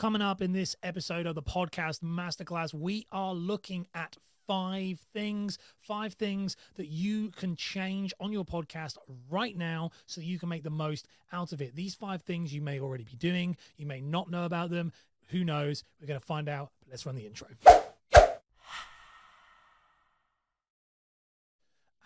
Coming 0.00 0.22
up 0.22 0.40
in 0.40 0.52
this 0.52 0.76
episode 0.82 1.26
of 1.26 1.34
the 1.34 1.42
podcast 1.42 2.00
masterclass, 2.00 2.72
we 2.72 3.06
are 3.12 3.34
looking 3.34 3.86
at 3.92 4.16
five 4.46 4.98
things, 5.12 5.58
five 5.78 6.14
things 6.14 6.56
that 6.76 6.86
you 6.86 7.30
can 7.32 7.54
change 7.54 8.14
on 8.18 8.32
your 8.32 8.46
podcast 8.46 8.96
right 9.28 9.54
now 9.54 9.90
so 10.06 10.22
you 10.22 10.38
can 10.38 10.48
make 10.48 10.62
the 10.62 10.70
most 10.70 11.06
out 11.34 11.52
of 11.52 11.60
it. 11.60 11.76
These 11.76 11.96
five 11.96 12.22
things 12.22 12.50
you 12.50 12.62
may 12.62 12.80
already 12.80 13.04
be 13.04 13.16
doing, 13.18 13.58
you 13.76 13.84
may 13.84 14.00
not 14.00 14.30
know 14.30 14.46
about 14.46 14.70
them. 14.70 14.90
Who 15.28 15.44
knows? 15.44 15.84
We're 16.00 16.06
going 16.06 16.18
to 16.18 16.24
find 16.24 16.48
out. 16.48 16.70
Let's 16.88 17.04
run 17.04 17.14
the 17.14 17.26
intro. 17.26 17.48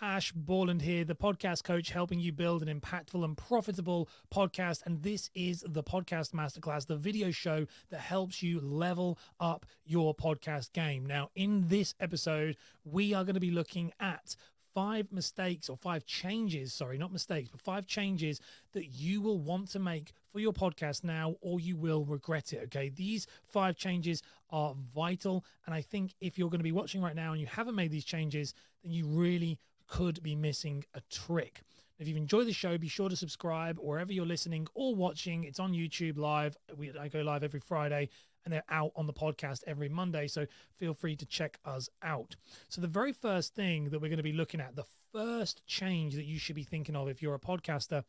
Ash 0.04 0.32
Borland 0.32 0.82
here, 0.82 1.02
the 1.02 1.14
podcast 1.14 1.64
coach, 1.64 1.88
helping 1.88 2.20
you 2.20 2.30
build 2.30 2.62
an 2.62 2.68
impactful 2.68 3.24
and 3.24 3.34
profitable 3.34 4.10
podcast. 4.30 4.82
And 4.84 5.02
this 5.02 5.30
is 5.34 5.64
the 5.66 5.82
Podcast 5.82 6.32
Masterclass, 6.32 6.86
the 6.86 6.98
video 6.98 7.30
show 7.30 7.66
that 7.88 8.00
helps 8.00 8.42
you 8.42 8.60
level 8.60 9.18
up 9.40 9.64
your 9.86 10.14
podcast 10.14 10.74
game. 10.74 11.06
Now, 11.06 11.30
in 11.34 11.68
this 11.68 11.94
episode, 12.00 12.58
we 12.84 13.14
are 13.14 13.24
going 13.24 13.32
to 13.32 13.40
be 13.40 13.50
looking 13.50 13.94
at 13.98 14.36
five 14.74 15.10
mistakes 15.10 15.70
or 15.70 15.76
five 15.78 16.04
changes, 16.04 16.74
sorry, 16.74 16.98
not 16.98 17.10
mistakes, 17.10 17.48
but 17.48 17.62
five 17.62 17.86
changes 17.86 18.42
that 18.72 18.88
you 18.88 19.22
will 19.22 19.38
want 19.38 19.70
to 19.70 19.78
make 19.78 20.12
for 20.30 20.38
your 20.38 20.52
podcast 20.52 21.02
now 21.02 21.36
or 21.40 21.60
you 21.60 21.78
will 21.78 22.04
regret 22.04 22.52
it. 22.52 22.64
Okay. 22.64 22.90
These 22.90 23.26
five 23.46 23.74
changes 23.74 24.22
are 24.50 24.74
vital. 24.94 25.46
And 25.64 25.74
I 25.74 25.80
think 25.80 26.14
if 26.20 26.38
you're 26.38 26.50
going 26.50 26.60
to 26.60 26.64
be 26.64 26.72
watching 26.72 27.00
right 27.00 27.16
now 27.16 27.32
and 27.32 27.40
you 27.40 27.46
haven't 27.46 27.74
made 27.74 27.90
these 27.90 28.04
changes, 28.04 28.52
then 28.82 28.92
you 28.92 29.06
really 29.06 29.58
could 29.86 30.22
be 30.22 30.34
missing 30.34 30.84
a 30.94 31.00
trick. 31.10 31.62
If 31.98 32.08
you've 32.08 32.16
enjoyed 32.16 32.46
the 32.46 32.52
show, 32.52 32.76
be 32.76 32.88
sure 32.88 33.08
to 33.08 33.16
subscribe 33.16 33.78
wherever 33.78 34.12
you're 34.12 34.26
listening 34.26 34.66
or 34.74 34.94
watching. 34.94 35.44
It's 35.44 35.60
on 35.60 35.72
YouTube 35.72 36.18
live. 36.18 36.56
We, 36.76 36.92
I 36.98 37.08
go 37.08 37.20
live 37.20 37.44
every 37.44 37.60
Friday 37.60 38.08
and 38.44 38.52
they're 38.52 38.64
out 38.68 38.92
on 38.96 39.06
the 39.06 39.12
podcast 39.12 39.62
every 39.66 39.88
Monday. 39.88 40.26
So 40.26 40.46
feel 40.78 40.94
free 40.94 41.16
to 41.16 41.26
check 41.26 41.58
us 41.64 41.88
out. 42.02 42.36
So, 42.68 42.80
the 42.80 42.88
very 42.88 43.12
first 43.12 43.54
thing 43.54 43.90
that 43.90 44.00
we're 44.00 44.08
going 44.08 44.18
to 44.18 44.22
be 44.22 44.32
looking 44.32 44.60
at, 44.60 44.76
the 44.76 44.84
first 45.12 45.64
change 45.66 46.14
that 46.14 46.24
you 46.24 46.38
should 46.38 46.56
be 46.56 46.64
thinking 46.64 46.96
of 46.96 47.08
if 47.08 47.22
you're 47.22 47.34
a 47.34 47.38
podcaster 47.38 48.04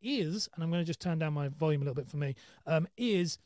is, 0.00 0.48
and 0.54 0.64
I'm 0.64 0.70
going 0.70 0.82
to 0.82 0.86
just 0.86 1.00
turn 1.00 1.18
down 1.18 1.34
my 1.34 1.48
volume 1.48 1.82
a 1.82 1.84
little 1.84 1.94
bit 1.94 2.08
for 2.08 2.16
me, 2.16 2.34
um, 2.66 2.88
is 2.96 3.38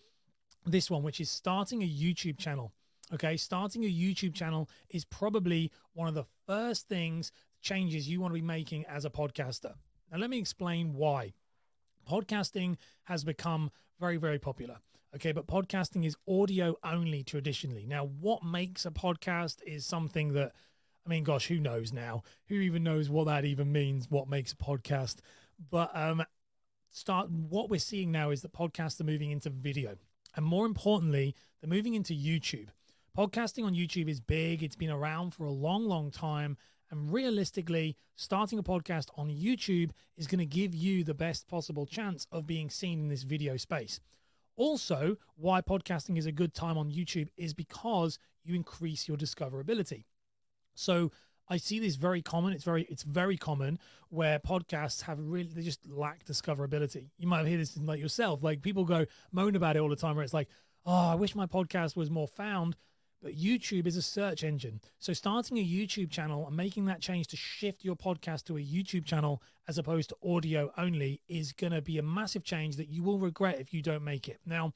this 0.64 0.90
one, 0.90 1.02
which 1.02 1.20
is 1.20 1.30
starting 1.30 1.82
a 1.82 1.88
YouTube 1.88 2.38
channel. 2.38 2.72
Okay, 3.12 3.36
starting 3.36 3.84
a 3.84 3.88
YouTube 3.88 4.34
channel 4.34 4.70
is 4.88 5.04
probably 5.04 5.70
one 5.92 6.08
of 6.08 6.14
the 6.14 6.24
first 6.46 6.88
things 6.88 7.30
changes 7.62 8.08
you 8.08 8.20
want 8.20 8.32
to 8.32 8.40
be 8.40 8.46
making 8.46 8.84
as 8.86 9.04
a 9.04 9.10
podcaster. 9.10 9.74
Now, 10.10 10.18
let 10.18 10.30
me 10.30 10.38
explain 10.38 10.94
why. 10.94 11.32
Podcasting 12.08 12.76
has 13.04 13.24
become 13.24 13.70
very, 14.00 14.16
very 14.16 14.38
popular. 14.38 14.78
Okay, 15.14 15.32
but 15.32 15.46
podcasting 15.46 16.04
is 16.06 16.16
audio 16.28 16.74
only 16.82 17.22
traditionally. 17.22 17.86
Now, 17.86 18.06
what 18.06 18.44
makes 18.44 18.84
a 18.86 18.90
podcast 18.90 19.62
is 19.66 19.86
something 19.86 20.32
that, 20.32 20.52
I 21.06 21.08
mean, 21.08 21.22
gosh, 21.22 21.48
who 21.48 21.60
knows 21.60 21.92
now? 21.92 22.22
Who 22.48 22.56
even 22.56 22.82
knows 22.82 23.08
what 23.08 23.26
that 23.26 23.44
even 23.44 23.70
means? 23.70 24.10
What 24.10 24.28
makes 24.28 24.52
a 24.52 24.56
podcast? 24.56 25.16
But 25.70 25.90
um, 25.94 26.24
start. 26.90 27.30
What 27.30 27.70
we're 27.70 27.78
seeing 27.78 28.10
now 28.10 28.30
is 28.30 28.42
that 28.42 28.52
podcasts 28.52 29.00
are 29.00 29.04
moving 29.04 29.30
into 29.30 29.50
video, 29.50 29.96
and 30.34 30.44
more 30.46 30.66
importantly, 30.66 31.34
they're 31.60 31.70
moving 31.70 31.94
into 31.94 32.14
YouTube. 32.14 32.68
Podcasting 33.16 33.66
on 33.66 33.74
YouTube 33.74 34.08
is 34.08 34.20
big. 34.20 34.62
It's 34.62 34.76
been 34.76 34.90
around 34.90 35.34
for 35.34 35.44
a 35.44 35.50
long, 35.50 35.84
long 35.84 36.10
time, 36.10 36.56
and 36.92 37.12
realistically, 37.12 37.96
starting 38.14 38.58
a 38.58 38.62
podcast 38.62 39.06
on 39.16 39.30
YouTube 39.30 39.90
is 40.16 40.26
going 40.26 40.38
to 40.38 40.46
give 40.46 40.74
you 40.74 41.02
the 41.02 41.14
best 41.14 41.48
possible 41.48 41.86
chance 41.86 42.26
of 42.30 42.46
being 42.46 42.68
seen 42.68 43.00
in 43.00 43.08
this 43.08 43.22
video 43.22 43.56
space. 43.56 43.98
Also, 44.56 45.16
why 45.34 45.62
podcasting 45.62 46.18
is 46.18 46.26
a 46.26 46.32
good 46.32 46.52
time 46.52 46.76
on 46.76 46.92
YouTube 46.92 47.28
is 47.38 47.54
because 47.54 48.18
you 48.44 48.54
increase 48.54 49.08
your 49.08 49.16
discoverability. 49.16 50.04
So, 50.74 51.10
I 51.48 51.56
see 51.56 51.80
this 51.80 51.96
very 51.96 52.22
common. 52.22 52.52
It's 52.52 52.64
very 52.64 52.84
it's 52.84 53.02
very 53.02 53.36
common 53.36 53.78
where 54.10 54.38
podcasts 54.38 55.02
have 55.02 55.18
really 55.18 55.50
they 55.52 55.62
just 55.62 55.86
lack 55.90 56.24
discoverability. 56.24 57.10
You 57.18 57.26
might 57.26 57.46
hear 57.46 57.58
this 57.58 57.76
like 57.76 58.00
yourself. 58.00 58.42
Like 58.42 58.62
people 58.62 58.84
go 58.84 59.06
moan 59.32 59.56
about 59.56 59.76
it 59.76 59.80
all 59.80 59.88
the 59.88 59.96
time 59.96 60.14
where 60.14 60.24
it's 60.24 60.32
like, 60.32 60.48
oh, 60.86 61.08
I 61.08 61.14
wish 61.14 61.34
my 61.34 61.46
podcast 61.46 61.96
was 61.96 62.10
more 62.10 62.28
found. 62.28 62.76
But 63.22 63.36
YouTube 63.36 63.86
is 63.86 63.96
a 63.96 64.02
search 64.02 64.42
engine. 64.42 64.80
So 64.98 65.12
starting 65.12 65.58
a 65.58 65.64
YouTube 65.64 66.10
channel 66.10 66.46
and 66.46 66.56
making 66.56 66.86
that 66.86 67.00
change 67.00 67.28
to 67.28 67.36
shift 67.36 67.84
your 67.84 67.94
podcast 67.94 68.44
to 68.44 68.56
a 68.56 68.60
YouTube 68.60 69.04
channel 69.04 69.42
as 69.68 69.78
opposed 69.78 70.08
to 70.08 70.16
audio 70.28 70.72
only 70.76 71.20
is 71.28 71.52
going 71.52 71.72
to 71.72 71.80
be 71.80 71.98
a 71.98 72.02
massive 72.02 72.42
change 72.42 72.76
that 72.76 72.88
you 72.88 73.02
will 73.02 73.18
regret 73.18 73.60
if 73.60 73.72
you 73.72 73.80
don't 73.80 74.02
make 74.02 74.28
it. 74.28 74.40
Now, 74.44 74.72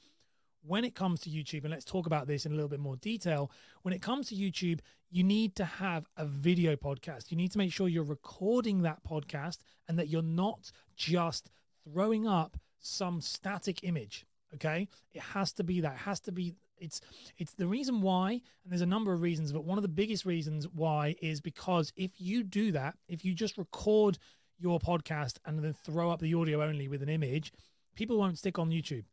when 0.64 0.84
it 0.84 0.94
comes 0.94 1.20
to 1.20 1.30
YouTube, 1.30 1.62
and 1.64 1.70
let's 1.70 1.84
talk 1.84 2.06
about 2.06 2.26
this 2.26 2.46
in 2.46 2.52
a 2.52 2.54
little 2.54 2.68
bit 2.68 2.80
more 2.80 2.96
detail, 2.96 3.50
when 3.82 3.94
it 3.94 4.02
comes 4.02 4.28
to 4.28 4.34
YouTube, 4.34 4.80
you 5.10 5.22
need 5.22 5.54
to 5.56 5.64
have 5.64 6.06
a 6.16 6.26
video 6.26 6.76
podcast. 6.76 7.30
You 7.30 7.36
need 7.36 7.52
to 7.52 7.58
make 7.58 7.72
sure 7.72 7.88
you're 7.88 8.04
recording 8.04 8.82
that 8.82 9.02
podcast 9.08 9.58
and 9.88 9.98
that 9.98 10.08
you're 10.08 10.22
not 10.22 10.70
just 10.96 11.50
throwing 11.84 12.26
up 12.26 12.56
some 12.78 13.20
static 13.20 13.82
image. 13.82 14.26
Okay. 14.54 14.88
It 15.12 15.22
has 15.22 15.52
to 15.54 15.64
be 15.64 15.80
that. 15.80 15.94
It 15.94 15.98
has 15.98 16.20
to 16.20 16.32
be 16.32 16.54
it's 16.78 17.00
it's 17.38 17.54
the 17.54 17.66
reason 17.66 18.00
why 18.00 18.30
and 18.30 18.70
there's 18.70 18.80
a 18.80 18.86
number 18.86 19.12
of 19.12 19.22
reasons 19.22 19.52
but 19.52 19.64
one 19.64 19.78
of 19.78 19.82
the 19.82 19.88
biggest 19.88 20.24
reasons 20.24 20.66
why 20.68 21.14
is 21.20 21.40
because 21.40 21.92
if 21.96 22.10
you 22.18 22.42
do 22.42 22.72
that 22.72 22.96
if 23.08 23.24
you 23.24 23.34
just 23.34 23.58
record 23.58 24.18
your 24.58 24.78
podcast 24.78 25.38
and 25.44 25.58
then 25.58 25.74
throw 25.84 26.10
up 26.10 26.20
the 26.20 26.34
audio 26.34 26.62
only 26.62 26.88
with 26.88 27.02
an 27.02 27.08
image 27.08 27.52
people 27.94 28.18
won't 28.18 28.38
stick 28.38 28.58
on 28.58 28.70
youtube. 28.70 29.04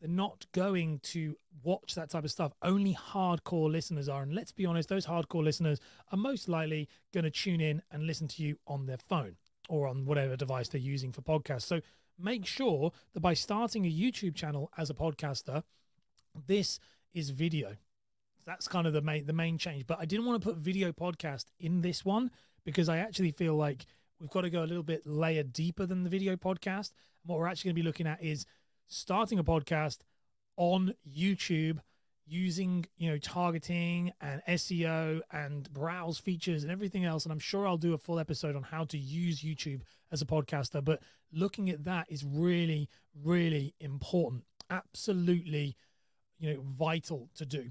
They're 0.00 0.08
not 0.08 0.46
going 0.52 1.00
to 1.04 1.36
watch 1.64 1.96
that 1.96 2.10
type 2.10 2.22
of 2.22 2.30
stuff. 2.30 2.52
Only 2.62 2.94
hardcore 2.94 3.68
listeners 3.68 4.08
are. 4.08 4.22
And 4.22 4.32
let's 4.32 4.52
be 4.52 4.64
honest 4.64 4.88
those 4.88 5.06
hardcore 5.06 5.42
listeners 5.42 5.80
are 6.12 6.16
most 6.16 6.48
likely 6.48 6.88
going 7.12 7.24
to 7.24 7.30
tune 7.30 7.60
in 7.60 7.82
and 7.90 8.06
listen 8.06 8.28
to 8.28 8.42
you 8.44 8.56
on 8.68 8.86
their 8.86 8.98
phone 8.98 9.34
or 9.68 9.88
on 9.88 10.04
whatever 10.04 10.36
device 10.36 10.68
they're 10.68 10.80
using 10.80 11.10
for 11.10 11.22
podcasts. 11.22 11.62
So 11.62 11.80
make 12.18 12.46
sure 12.46 12.92
that 13.14 13.20
by 13.20 13.34
starting 13.34 13.86
a 13.86 13.90
youtube 13.90 14.34
channel 14.34 14.70
as 14.76 14.90
a 14.90 14.94
podcaster 14.94 15.62
this 16.46 16.80
is 17.14 17.30
video. 17.30 17.76
That's 18.46 18.68
kind 18.68 18.86
of 18.86 18.92
the 18.92 19.02
main 19.02 19.26
the 19.26 19.32
main 19.32 19.58
change. 19.58 19.86
But 19.86 19.98
I 20.00 20.04
didn't 20.04 20.26
want 20.26 20.42
to 20.42 20.48
put 20.48 20.56
video 20.56 20.92
podcast 20.92 21.46
in 21.60 21.82
this 21.82 22.04
one 22.04 22.30
because 22.64 22.88
I 22.88 22.98
actually 22.98 23.32
feel 23.32 23.54
like 23.54 23.86
we've 24.20 24.30
got 24.30 24.42
to 24.42 24.50
go 24.50 24.62
a 24.62 24.66
little 24.66 24.82
bit 24.82 25.06
layer 25.06 25.42
deeper 25.42 25.86
than 25.86 26.04
the 26.04 26.10
video 26.10 26.36
podcast. 26.36 26.92
And 27.22 27.26
what 27.26 27.38
we're 27.38 27.46
actually 27.46 27.68
going 27.68 27.76
to 27.76 27.82
be 27.82 27.86
looking 27.86 28.06
at 28.06 28.22
is 28.22 28.46
starting 28.86 29.38
a 29.38 29.44
podcast 29.44 29.98
on 30.56 30.94
YouTube 31.06 31.78
using 32.28 32.84
you 32.96 33.10
know 33.10 33.18
targeting 33.18 34.12
and 34.20 34.42
SEO 34.48 35.20
and 35.32 35.72
browse 35.72 36.18
features 36.18 36.62
and 36.62 36.70
everything 36.70 37.04
else 37.04 37.24
and 37.24 37.32
I'm 37.32 37.38
sure 37.38 37.66
I'll 37.66 37.78
do 37.78 37.94
a 37.94 37.98
full 37.98 38.18
episode 38.18 38.54
on 38.54 38.62
how 38.62 38.84
to 38.84 38.98
use 38.98 39.40
YouTube 39.40 39.80
as 40.12 40.20
a 40.20 40.26
podcaster 40.26 40.84
but 40.84 41.00
looking 41.32 41.70
at 41.70 41.84
that 41.84 42.06
is 42.10 42.24
really 42.24 42.90
really 43.24 43.74
important 43.80 44.44
absolutely 44.68 45.74
you 46.38 46.54
know 46.54 46.60
vital 46.78 47.28
to 47.36 47.46
do. 47.46 47.70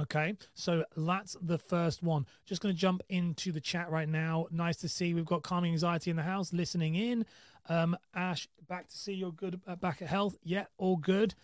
Okay? 0.00 0.36
So 0.54 0.84
that's 0.96 1.36
the 1.40 1.58
first 1.58 2.02
one. 2.02 2.26
Just 2.44 2.60
going 2.60 2.74
to 2.74 2.80
jump 2.80 3.02
into 3.08 3.52
the 3.52 3.60
chat 3.60 3.90
right 3.90 4.08
now. 4.08 4.46
Nice 4.50 4.76
to 4.78 4.88
see 4.88 5.14
we've 5.14 5.24
got 5.24 5.42
calming 5.42 5.72
anxiety 5.72 6.10
in 6.10 6.16
the 6.16 6.22
house 6.22 6.52
listening 6.52 6.94
in. 6.94 7.24
Um 7.68 7.96
ash 8.14 8.46
back 8.68 8.88
to 8.88 8.96
see 8.96 9.14
you're 9.14 9.32
good 9.32 9.60
uh, 9.66 9.76
back 9.76 10.02
at 10.02 10.08
health. 10.08 10.36
Yeah 10.42 10.66
all 10.76 10.96
good. 10.96 11.34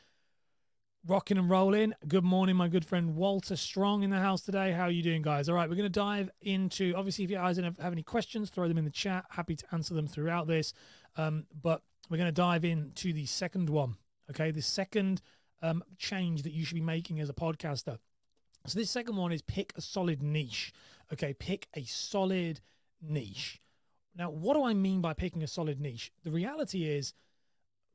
Rocking 1.07 1.39
and 1.39 1.49
rolling. 1.49 1.95
Good 2.07 2.25
morning 2.25 2.57
my 2.57 2.69
good 2.69 2.85
friend 2.85 3.17
walter 3.17 3.57
strong 3.57 4.03
in 4.03 4.11
the 4.11 4.19
house 4.19 4.43
today. 4.43 4.73
How 4.73 4.83
are 4.83 4.91
you 4.91 5.03
doing 5.03 5.23
guys? 5.23 5.49
All 5.49 5.55
right 5.55 5.69
we're 5.69 5.77
going 5.77 5.85
to 5.85 5.89
dive 5.89 6.29
into 6.43 6.93
obviously 6.95 7.25
if 7.25 7.31
you 7.31 7.37
guys 7.37 7.57
have 7.57 7.79
any 7.81 8.03
questions 8.03 8.51
throw 8.51 8.69
them 8.69 8.77
in 8.77 8.85
the 8.85 8.91
chat. 8.91 9.25
Happy 9.31 9.57
to 9.57 9.65
answer 9.73 9.95
them 9.95 10.07
throughout 10.07 10.47
this. 10.47 10.75
Um 11.17 11.47
but 11.63 11.83
we're 12.11 12.19
going 12.19 12.29
to 12.29 12.33
dive 12.33 12.65
into 12.65 13.15
the 13.15 13.25
second 13.25 13.71
one 13.71 13.97
okay? 14.31 14.51
The 14.51 14.63
second 14.63 15.21
um, 15.63 15.83
change 15.99 16.43
that 16.43 16.53
you 16.53 16.65
should 16.65 16.75
be 16.75 16.81
making 16.81 17.21
as 17.21 17.29
a 17.29 17.35
podcaster. 17.35 17.99
So 18.67 18.79
this 18.79 18.91
second 18.91 19.17
one 19.17 19.33
is 19.33 19.43
pick 19.43 19.73
a 19.77 19.81
solid 19.81 20.23
niche. 20.23 20.73
Okay, 21.13 21.35
pick 21.35 21.69
a 21.75 21.85
solid 21.85 22.61
niche. 23.01 23.61
Now, 24.17 24.31
what 24.31 24.55
do 24.55 24.65
I 24.65 24.75
mean 24.75 25.01
by 25.01 25.15
picking 25.15 25.43
a 25.43 25.47
solid 25.47 25.81
niche? 25.81 26.13
The 26.25 26.31
reality 26.31 26.85
is, 26.85 27.15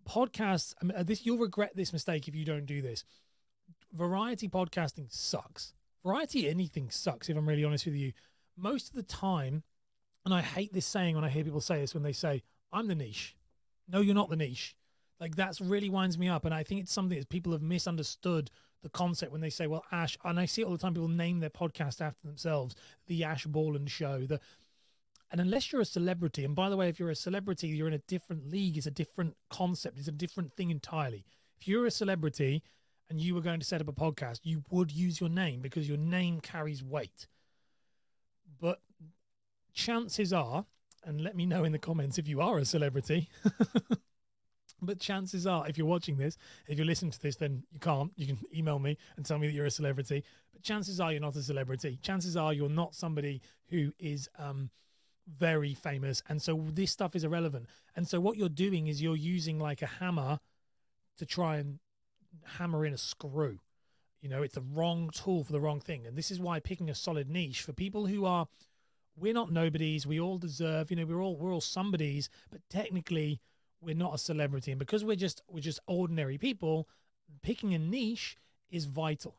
podcasts. 0.10 0.74
I 0.81 0.86
mean, 0.86 1.06
this 1.06 1.25
you'll 1.25 1.38
regret 1.38 1.75
this 1.75 1.94
mistake 1.94 2.28
if 2.28 2.36
you 2.36 2.45
don't 2.45 2.66
do 2.66 2.81
this. 2.81 3.04
Variety 3.94 4.48
podcasting 4.48 5.12
sucks. 5.12 5.74
Variety 6.04 6.50
anything 6.50 6.89
sucks. 6.89 7.30
If 7.30 7.38
I'm 7.38 7.48
really 7.48 7.63
honest 7.63 7.86
with 7.86 7.95
you, 7.95 8.13
most 8.57 8.89
of 8.89 8.95
the 8.95 9.04
time, 9.04 9.63
and 10.25 10.34
I 10.34 10.42
hate 10.42 10.74
this 10.74 10.86
saying 10.86 11.16
when 11.16 11.24
I 11.24 11.30
hear 11.30 11.44
people 11.44 11.62
say 11.62 11.80
this 11.80 11.94
when 11.94 12.04
they 12.04 12.13
say, 12.13 12.44
"I'm 12.72 12.88
the 12.88 12.95
niche." 12.95 13.36
No, 13.88 14.01
you're 14.01 14.16
not 14.16 14.30
the 14.30 14.36
niche. 14.36 14.75
Like 15.19 15.35
that's 15.35 15.62
really 15.62 15.89
winds 15.89 16.17
me 16.17 16.27
up, 16.27 16.45
and 16.45 16.53
I 16.53 16.63
think 16.63 16.81
it's 16.81 16.94
something 16.94 17.17
that 17.17 17.29
people 17.29 17.53
have 17.53 17.62
misunderstood 17.62 18.51
the 18.83 18.89
concept 18.89 19.31
when 19.31 19.41
they 19.41 19.50
say, 19.50 19.65
"Well, 19.67 19.85
Ash," 19.91 20.17
and 20.23 20.39
I 20.39 20.45
see 20.45 20.62
it 20.62 20.65
all 20.65 20.71
the 20.71 20.77
time. 20.77 20.94
People 20.94 21.07
name 21.07 21.39
their 21.39 21.50
podcast 21.50 22.01
after 22.01 22.27
themselves, 22.27 22.75
the 23.07 23.23
Ash 23.23 23.45
Borland 23.45 23.89
Show. 23.89 24.25
The 24.25 24.39
and 25.31 25.41
unless 25.41 25.71
you're 25.71 25.81
a 25.81 25.85
celebrity, 25.85 26.45
and 26.45 26.56
by 26.56 26.69
the 26.69 26.77
way, 26.77 26.89
if 26.89 27.00
you're 27.00 27.09
a 27.09 27.15
celebrity, 27.15 27.67
you're 27.69 27.88
in 27.88 27.94
a 27.94 28.00
different 28.00 28.50
league. 28.50 28.77
It's 28.77 28.88
a 28.88 28.91
different 28.91 29.35
concept. 29.50 29.97
It's 29.97 30.07
a 30.07 30.12
different 30.12 30.53
thing 30.53 30.69
entirely. 30.69 31.25
If 31.59 31.67
you're 31.67 31.85
a 31.85 31.91
celebrity 31.91 32.63
and 33.09 33.19
you 33.19 33.35
were 33.35 33.41
going 33.41 33.59
to 33.59 33.65
set 33.65 33.81
up 33.81 33.88
a 33.88 33.94
podcast, 33.94 34.41
you 34.44 34.63
would 34.69 34.91
use 34.91 35.19
your 35.19 35.29
name 35.29 35.62
because 35.62 35.88
your 35.88 35.97
name 35.97 36.41
carries 36.41 36.83
weight. 36.83 37.27
But 38.59 38.81
chances 39.73 40.31
are, 40.31 40.65
and 41.03 41.21
let 41.21 41.35
me 41.35 41.45
know 41.45 41.63
in 41.63 41.71
the 41.71 41.79
comments 41.79 42.17
if 42.17 42.27
you 42.27 42.41
are 42.41 42.57
a 42.57 42.65
celebrity. 42.65 43.29
but 44.86 45.00
chances 45.00 45.46
are, 45.46 45.68
if 45.68 45.78
you're 45.78 45.88
watching 45.88 46.18
this, 46.18 46.38
if 46.68 46.78
you're 46.78 46.86
listening 46.86 47.12
to 47.12 47.22
this, 47.22 47.36
then 47.36 47.64
you 47.72 47.80
can't. 47.80 48.12
You 48.16 48.28
can 48.28 48.40
email 48.56 48.80
me 48.80 48.98
and 49.16 49.26
tell 49.26 49.38
me 49.38 49.48
that 49.48 49.54
you're 49.54 49.66
a 49.66 49.72
celebrity. 49.72 50.24
But 50.54 50.62
chances 50.62 51.00
are 51.00 51.12
you're 51.12 51.22
not 51.22 51.36
a 51.36 51.44
celebrity. 51.44 52.00
Chances 52.02 52.38
are 52.38 52.54
you're 52.54 52.70
not 52.70 52.96
somebody 52.96 53.42
who 53.70 53.92
is 54.00 54.30
um, 54.38 54.70
very 55.28 55.74
famous. 55.74 56.24
And 56.30 56.42
so 56.42 56.66
this 56.72 56.92
stuff 56.92 57.16
is 57.16 57.24
irrelevant. 57.24 57.68
And 57.96 58.08
so 58.08 58.20
what 58.20 58.38
you're 58.38 58.50
doing 58.50 58.88
is 58.88 59.02
you're 59.02 59.16
using 59.16 59.60
like 59.60 59.82
a 59.82 59.88
hammer 59.88 60.40
to 61.18 61.26
try 61.26 61.58
and 61.58 61.80
hammer 62.58 62.86
in 62.86 62.94
a 62.94 62.98
screw. 62.98 63.60
You 64.22 64.30
know, 64.30 64.42
it's 64.42 64.56
the 64.56 64.64
wrong 64.74 65.10
tool 65.12 65.44
for 65.44 65.52
the 65.52 65.60
wrong 65.60 65.80
thing. 65.80 66.08
And 66.08 66.18
this 66.18 66.32
is 66.32 66.40
why 66.40 66.60
picking 66.60 66.90
a 66.90 66.96
solid 66.96 67.30
niche 67.30 67.62
for 67.62 67.74
people 67.74 68.08
who 68.08 68.26
are 68.26 68.48
we're 69.18 69.34
not 69.34 69.52
nobodies, 69.52 70.06
we 70.06 70.20
all 70.20 70.38
deserve, 70.38 70.92
you 70.92 70.98
know, 70.98 71.06
we're 71.06 71.22
all 71.22 71.38
we're 71.38 71.54
all 71.54 71.62
somebodies, 71.62 72.30
but 72.52 72.62
technically 72.70 73.40
we're 73.81 73.95
not 73.95 74.16
a 74.16 74.18
celebrity. 74.18 74.72
And 74.72 74.80
because 74.80 75.04
we're 75.04 75.16
just 75.16 75.42
we're 75.48 75.60
just 75.60 75.80
ordinary 75.88 76.38
people, 76.38 76.88
picking 77.42 77.74
a 77.74 77.80
niche 77.80 78.38
is 78.69 78.86
vital. 78.86 79.38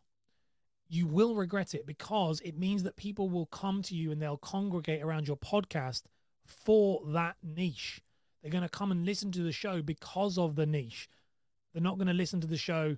You 0.89 1.07
will 1.07 1.35
regret 1.35 1.75
it 1.75 1.87
because 1.87 2.41
it 2.41 2.57
means 2.57 2.85
that 2.85 2.97
people 2.97 3.29
will 3.29 3.47
come 3.47 3.83
to 3.83 3.95
you 3.95 4.13
and 4.13 4.23
they'll 4.23 4.37
congregate 4.37 5.03
around 5.03 5.27
your 5.27 5.37
podcast 5.37 6.03
for 6.45 7.03
that 7.09 7.37
niche. 7.43 8.01
They're 8.41 8.53
going 8.53 8.63
to 8.63 8.69
come 8.69 8.93
and 8.93 9.05
listen 9.05 9.33
to 9.33 9.43
the 9.43 9.51
show 9.51 9.83
because 9.83 10.39
of 10.39 10.55
the 10.55 10.67
niche. 10.67 11.09
They're 11.73 11.83
not 11.83 11.99
going 11.99 12.07
to 12.07 12.15
listen 12.15 12.41
to 12.41 12.47
the 12.47 12.57
show 12.57 12.97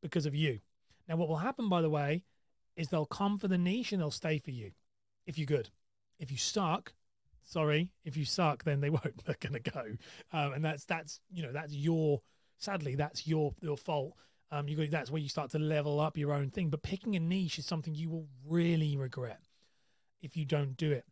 because 0.00 0.24
of 0.24 0.34
you. 0.34 0.60
Now, 1.08 1.16
what 1.16 1.28
will 1.28 1.36
happen, 1.36 1.68
by 1.68 1.82
the 1.82 1.90
way, 1.90 2.24
is 2.76 2.88
they'll 2.88 3.06
come 3.06 3.38
for 3.38 3.48
the 3.48 3.58
niche 3.58 3.92
and 3.92 4.00
they'll 4.00 4.10
stay 4.10 4.38
for 4.38 4.50
you 4.50 4.72
if 5.26 5.36
you're 5.36 5.46
good. 5.46 5.70
If 6.18 6.30
you 6.30 6.38
suck, 6.38 6.94
sorry, 7.46 7.90
if 8.04 8.16
you 8.16 8.24
suck, 8.24 8.64
then 8.64 8.80
they 8.80 8.90
won't. 8.96 9.24
They're 9.24 9.36
going 9.40 9.60
to 9.60 9.70
go, 9.70 9.82
um, 10.32 10.52
and 10.52 10.64
that's 10.64 10.84
that's 10.84 11.20
you 11.30 11.42
know 11.42 11.52
that's 11.52 11.72
your 11.72 12.20
sadly 12.58 12.94
that's 12.94 13.26
your 13.26 13.54
your 13.60 13.76
fault. 13.76 14.12
Um, 14.52 14.68
you 14.68 14.86
that's 14.86 15.10
where 15.10 15.22
you 15.22 15.28
start 15.28 15.50
to 15.52 15.58
level 15.58 15.98
up 15.98 16.16
your 16.16 16.32
own 16.32 16.50
thing. 16.50 16.68
But 16.68 16.82
picking 16.82 17.16
a 17.16 17.20
niche 17.20 17.58
is 17.58 17.66
something 17.66 17.94
you 17.94 18.10
will 18.10 18.28
really 18.46 18.96
regret 18.96 19.40
if 20.22 20.36
you 20.36 20.44
don't 20.44 20.76
do 20.76 20.92
it. 20.92 21.04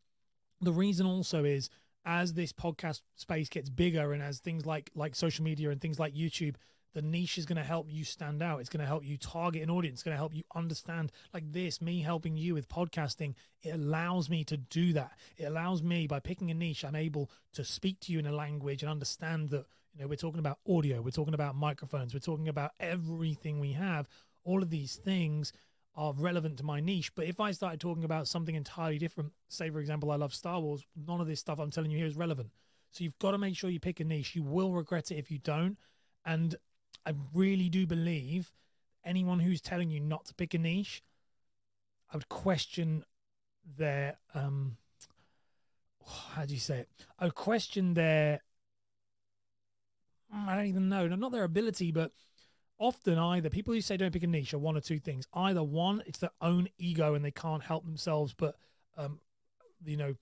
The 0.61 0.73
reason 0.73 1.07
also 1.07 1.45
is 1.45 1.69
as 2.05 2.35
this 2.35 2.53
podcast 2.53 3.01
space 3.17 3.49
gets 3.49 3.71
bigger 3.71 4.13
and 4.13 4.23
as 4.23 4.39
things 4.39 4.67
like 4.67 4.91
like 4.95 5.15
social 5.15 5.45
media 5.45 5.71
and 5.71 5.81
things 5.81 5.99
like 5.99 6.15
YouTube 6.15 6.57
the 6.95 7.03
niche 7.03 7.39
is 7.39 7.45
going 7.45 7.57
to 7.57 7.65
help 7.65 7.87
you 7.91 8.05
stand 8.05 8.43
out. 8.43 8.61
It's 8.61 8.69
going 8.69 8.81
to 8.81 8.87
help 8.87 9.05
you 9.05 9.19
target 9.19 9.63
an 9.63 9.71
audience. 9.71 9.97
It's 9.97 10.03
going 10.03 10.15
to 10.15 10.19
help 10.19 10.35
you 10.35 10.45
understand 10.55 11.13
like 11.33 11.53
this, 11.53 11.83
me 11.83 12.01
helping 12.01 12.37
you 12.37 12.55
with 12.55 12.69
podcasting. 12.69 13.35
It 13.63 13.75
allows 13.75 14.31
me 14.31 14.45
to 14.45 14.57
do 14.57 14.93
that. 14.95 15.13
It 15.37 15.45
allows 15.45 15.83
me 15.83 16.07
by 16.07 16.21
picking 16.21 16.51
a 16.51 16.55
niche, 16.55 16.85
I'm 16.85 16.97
able 16.97 17.31
to 17.55 17.65
speak 17.65 18.01
to 18.01 18.13
you 18.13 18.21
in 18.21 18.27
a 18.27 18.33
language 18.33 18.83
and 18.83 18.91
understand 18.91 19.51
that, 19.51 19.67
you 19.93 20.01
know, 20.01 20.07
we're 20.07 20.17
talking 20.17 20.39
about 20.39 20.59
audio, 20.69 21.03
we're 21.03 21.11
talking 21.11 21.35
about 21.35 21.57
microphones, 21.57 22.15
we're 22.15 22.21
talking 22.21 22.49
about 22.49 22.71
everything 22.79 23.61
we 23.61 23.73
have. 23.73 24.09
All 24.45 24.63
of 24.63 24.71
these 24.71 24.97
things 24.97 25.53
are 25.97 26.13
relevant 26.13 26.59
to 26.59 26.65
my 26.65 26.81
niche. 26.81 27.15
But 27.15 27.27
if 27.27 27.41
I 27.41 27.53
started 27.53 27.81
talking 27.81 28.05
about 28.05 28.29
something 28.29 28.55
entirely 28.55 28.99
different, 28.99 29.33
say, 29.49 29.71
for 29.71 29.81
example, 29.81 30.11
I 30.11 30.17
love 30.17 30.35
Star 30.35 30.61
Wars, 30.61 30.85
none 30.97 31.21
of 31.21 31.27
this 31.27 31.41
stuff 31.41 31.59
I'm 31.59 31.71
telling 31.71 31.91
you 31.91 31.99
here 31.99 32.07
is 32.07 32.17
relevant. 32.17 32.51
So 32.91 33.03
you've 33.03 33.19
got 33.19 33.33
to 33.33 33.39
make 33.39 33.57
sure 33.57 33.71
you 33.71 33.81
pick 33.81 34.01
a 34.01 34.05
niche. 34.05 34.37
You 34.37 34.45
will 34.45 34.73
regret 34.73 35.11
it 35.11 35.17
if 35.17 35.31
you 35.31 35.39
don't. 35.39 35.77
And 36.25 36.55
I 37.07 37.15
really 37.33 37.69
do 37.69 37.87
believe 37.87 38.53
anyone 39.05 39.41
who's 39.41 39.61
telling 39.61 39.91
you 39.91 40.01
not 40.01 40.25
to 40.27 40.35
pick 40.35 40.55
a 40.55 40.59
niche, 40.59 41.03
I 42.13 42.17
would 42.17 42.29
question 42.29 43.05
their 43.77 44.19
um 44.35 44.77
how 46.35 46.45
do 46.45 46.53
you 46.55 46.61
say 46.61 46.81
it? 46.81 46.89
I 47.19 47.25
would 47.25 47.35
question 47.35 47.95
their 47.95 48.41
I 50.33 50.57
don't 50.57 50.67
even 50.67 50.89
know, 50.89 51.07
not 51.07 51.33
their 51.33 51.45
ability, 51.45 51.93
but 51.93 52.11
often 52.79 53.19
either 53.19 53.49
people 53.51 53.73
who 53.73 53.81
say 53.81 53.97
don't 53.97 54.13
pick 54.13 54.25
a 54.25 54.27
niche 54.27 54.53
are 54.53 54.59
one 54.59 54.77
or 54.77 54.81
two 54.81 54.99
things. 54.99 55.27
Either 55.33 55.63
one, 55.63 56.03
it's 56.07 56.19
their 56.19 56.33
own 56.41 56.69
ego 56.79 57.15
and 57.15 57.25
they 57.25 57.31
can't 57.31 57.63
help 57.63 57.85
themselves, 57.85 58.35
but 58.35 58.57
um, 58.97 59.21
you 59.85 59.97
know, 59.97 60.15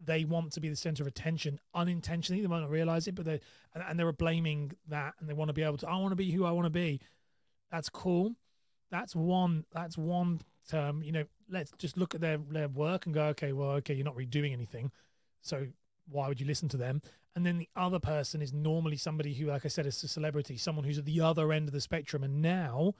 they 0.00 0.24
want 0.24 0.52
to 0.52 0.60
be 0.60 0.68
the 0.68 0.76
center 0.76 1.02
of 1.02 1.06
attention 1.06 1.58
unintentionally. 1.74 2.42
They 2.42 2.48
might 2.48 2.60
not 2.60 2.70
realize 2.70 3.06
it, 3.06 3.14
but 3.14 3.24
they 3.24 3.40
and, 3.74 3.84
and 3.88 3.98
they're 3.98 4.12
blaming 4.12 4.72
that, 4.88 5.14
and 5.20 5.28
they 5.28 5.34
want 5.34 5.48
to 5.48 5.52
be 5.52 5.62
able 5.62 5.78
to. 5.78 5.88
I 5.88 5.96
want 5.96 6.12
to 6.12 6.16
be 6.16 6.30
who 6.30 6.44
I 6.44 6.50
want 6.52 6.66
to 6.66 6.70
be. 6.70 7.00
That's 7.70 7.88
cool. 7.88 8.34
That's 8.90 9.16
one. 9.16 9.64
That's 9.72 9.96
one 9.96 10.40
term. 10.68 11.02
You 11.02 11.12
know, 11.12 11.24
let's 11.50 11.72
just 11.78 11.96
look 11.96 12.14
at 12.14 12.20
their 12.20 12.38
their 12.38 12.68
work 12.68 13.06
and 13.06 13.14
go, 13.14 13.24
okay, 13.26 13.52
well, 13.52 13.70
okay, 13.72 13.94
you're 13.94 14.04
not 14.04 14.16
really 14.16 14.26
doing 14.26 14.52
anything, 14.52 14.90
so 15.42 15.66
why 16.08 16.28
would 16.28 16.40
you 16.40 16.46
listen 16.46 16.68
to 16.68 16.76
them? 16.76 17.00
And 17.36 17.44
then 17.44 17.58
the 17.58 17.68
other 17.74 17.98
person 17.98 18.42
is 18.42 18.52
normally 18.52 18.96
somebody 18.96 19.34
who, 19.34 19.46
like 19.46 19.64
I 19.64 19.68
said, 19.68 19.86
is 19.86 20.02
a 20.04 20.08
celebrity, 20.08 20.56
someone 20.56 20.84
who's 20.84 20.98
at 20.98 21.04
the 21.04 21.20
other 21.20 21.52
end 21.52 21.68
of 21.68 21.72
the 21.72 21.80
spectrum, 21.80 22.22
and 22.22 22.40
now 22.40 22.94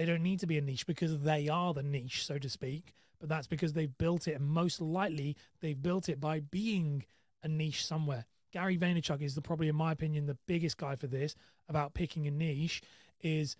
they 0.00 0.06
don't 0.06 0.22
need 0.22 0.40
to 0.40 0.46
be 0.46 0.56
a 0.56 0.62
niche 0.62 0.86
because 0.86 1.20
they 1.20 1.48
are 1.48 1.74
the 1.74 1.82
niche, 1.82 2.24
so 2.26 2.38
to 2.38 2.48
speak 2.48 2.94
but 3.20 3.28
that's 3.28 3.46
because 3.46 3.74
they've 3.74 3.96
built 3.98 4.26
it, 4.26 4.40
and 4.40 4.48
most 4.48 4.80
likely 4.80 5.36
they've 5.60 5.80
built 5.80 6.08
it 6.08 6.20
by 6.20 6.40
being 6.40 7.04
a 7.42 7.48
niche 7.48 7.86
somewhere. 7.86 8.24
Gary 8.50 8.76
Vaynerchuk 8.76 9.20
is 9.20 9.34
the 9.34 9.42
probably, 9.42 9.68
in 9.68 9.76
my 9.76 9.92
opinion, 9.92 10.26
the 10.26 10.38
biggest 10.46 10.78
guy 10.78 10.96
for 10.96 11.06
this 11.06 11.36
about 11.68 11.94
picking 11.94 12.26
a 12.26 12.30
niche. 12.30 12.82
Is 13.20 13.56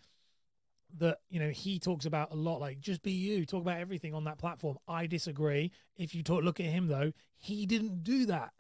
that 0.99 1.19
you 1.29 1.39
know 1.39 1.51
he 1.51 1.79
talks 1.79 2.05
about 2.05 2.33
a 2.33 2.35
lot 2.35 2.61
like 2.61 2.81
just 2.81 3.01
be 3.03 3.13
you 3.13 3.47
talk 3.47 3.63
about 3.63 3.77
everything 3.77 4.13
on 4.13 4.25
that 4.25 4.39
platform 4.39 4.77
i 4.89 5.07
disagree 5.07 5.71
if 5.97 6.17
you 6.17 6.23
talk 6.25 6.43
look 6.43 6.59
at 6.59 6.67
him 6.67 6.89
though 6.89 7.13
he 7.37 7.65
didn't 7.65 8.03
do 8.03 8.27
that 8.27 8.51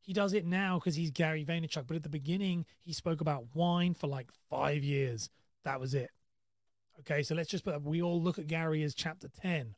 he 0.00 0.12
does 0.12 0.32
it 0.32 0.46
now 0.46 0.78
because 0.78 0.94
he's 0.94 1.10
gary 1.10 1.44
vaynerchuk 1.44 1.84
but 1.88 1.96
at 1.96 2.04
the 2.04 2.08
beginning 2.08 2.64
he 2.84 2.92
spoke 2.92 3.20
about 3.20 3.46
wine 3.52 3.94
for 3.94 4.06
like 4.06 4.30
five 4.48 4.84
years 4.84 5.28
that 5.64 5.80
was 5.80 5.92
it 5.92 6.12
okay 7.00 7.22
so 7.22 7.34
let's 7.34 7.50
just 7.50 7.64
put 7.64 7.80
we 7.82 8.02
all 8.02 8.20
look 8.20 8.38
at 8.38 8.46
gary 8.46 8.82
as 8.82 8.94
chapter 8.94 9.28
10 9.40 9.74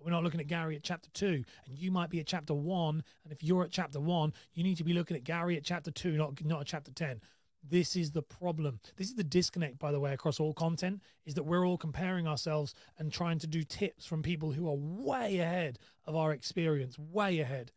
but 0.00 0.06
we're 0.06 0.12
not 0.12 0.24
looking 0.24 0.40
at 0.40 0.46
Gary 0.46 0.76
at 0.76 0.82
chapter 0.82 1.10
two, 1.12 1.44
and 1.66 1.78
you 1.78 1.90
might 1.90 2.08
be 2.08 2.20
at 2.20 2.26
chapter 2.26 2.54
one. 2.54 3.04
And 3.22 3.32
if 3.32 3.44
you're 3.44 3.64
at 3.64 3.70
chapter 3.70 4.00
one, 4.00 4.32
you 4.54 4.64
need 4.64 4.78
to 4.78 4.84
be 4.84 4.94
looking 4.94 5.14
at 5.14 5.24
Gary 5.24 5.58
at 5.58 5.64
chapter 5.64 5.90
two, 5.90 6.12
not 6.12 6.42
not 6.42 6.62
at 6.62 6.66
chapter 6.66 6.90
ten. 6.90 7.20
This 7.68 7.94
is 7.96 8.10
the 8.12 8.22
problem. 8.22 8.80
This 8.96 9.08
is 9.08 9.14
the 9.14 9.24
disconnect, 9.24 9.78
by 9.78 9.92
the 9.92 10.00
way, 10.00 10.14
across 10.14 10.40
all 10.40 10.54
content, 10.54 11.02
is 11.26 11.34
that 11.34 11.42
we're 11.42 11.66
all 11.66 11.76
comparing 11.76 12.26
ourselves 12.26 12.74
and 12.98 13.12
trying 13.12 13.38
to 13.40 13.46
do 13.46 13.62
tips 13.62 14.06
from 14.06 14.22
people 14.22 14.52
who 14.52 14.68
are 14.68 14.76
way 14.76 15.38
ahead 15.38 15.78
of 16.06 16.16
our 16.16 16.32
experience, 16.32 16.98
way 16.98 17.40
ahead. 17.40 17.72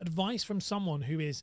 Advice 0.00 0.42
from 0.42 0.60
someone 0.60 1.02
who 1.02 1.20
is 1.20 1.42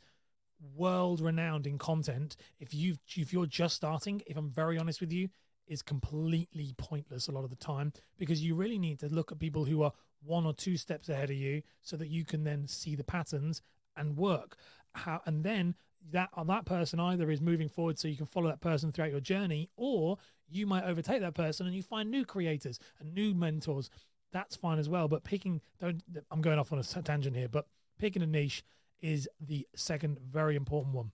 world 0.75 1.21
renowned 1.21 1.67
in 1.67 1.77
content. 1.77 2.35
If 2.59 2.73
you 2.73 2.95
if 3.15 3.31
you're 3.31 3.45
just 3.45 3.75
starting, 3.75 4.23
if 4.25 4.35
I'm 4.35 4.49
very 4.49 4.79
honest 4.79 4.99
with 4.99 5.11
you, 5.11 5.29
is 5.67 5.81
completely 5.81 6.73
pointless 6.77 7.27
a 7.27 7.31
lot 7.31 7.43
of 7.43 7.49
the 7.49 7.55
time 7.55 7.93
because 8.17 8.43
you 8.43 8.55
really 8.55 8.77
need 8.77 8.99
to 8.99 9.07
look 9.07 9.31
at 9.31 9.39
people 9.39 9.65
who 9.65 9.83
are 9.83 9.91
one 10.23 10.45
or 10.45 10.53
two 10.53 10.77
steps 10.77 11.09
ahead 11.09 11.29
of 11.29 11.35
you 11.35 11.61
so 11.81 11.97
that 11.97 12.09
you 12.09 12.25
can 12.25 12.43
then 12.43 12.67
see 12.67 12.95
the 12.95 13.03
patterns 13.03 13.61
and 13.95 14.17
work. 14.17 14.57
How 14.93 15.21
and 15.25 15.43
then 15.43 15.75
that 16.11 16.29
on 16.33 16.47
that 16.47 16.65
person 16.65 16.99
either 16.99 17.29
is 17.29 17.41
moving 17.41 17.69
forward 17.69 17.99
so 17.99 18.07
you 18.07 18.17
can 18.17 18.25
follow 18.25 18.49
that 18.49 18.61
person 18.61 18.91
throughout 18.91 19.11
your 19.11 19.19
journey 19.19 19.69
or 19.75 20.17
you 20.49 20.65
might 20.65 20.83
overtake 20.83 21.21
that 21.21 21.35
person 21.35 21.67
and 21.67 21.75
you 21.75 21.83
find 21.83 22.09
new 22.09 22.25
creators 22.25 22.79
and 22.99 23.13
new 23.13 23.33
mentors. 23.33 23.89
That's 24.31 24.55
fine 24.55 24.79
as 24.79 24.89
well 24.89 25.07
but 25.07 25.23
picking 25.23 25.61
don't 25.79 26.01
i'm 26.31 26.41
going 26.41 26.57
off 26.57 26.71
on 26.71 26.79
a 26.79 26.83
tangent 26.83 27.35
here 27.35 27.49
but 27.49 27.67
picking 27.99 28.23
a 28.23 28.27
niche 28.27 28.63
is 29.01 29.27
the 29.39 29.67
second 29.75 30.17
very 30.19 30.55
important 30.55 30.95
one. 30.95 31.11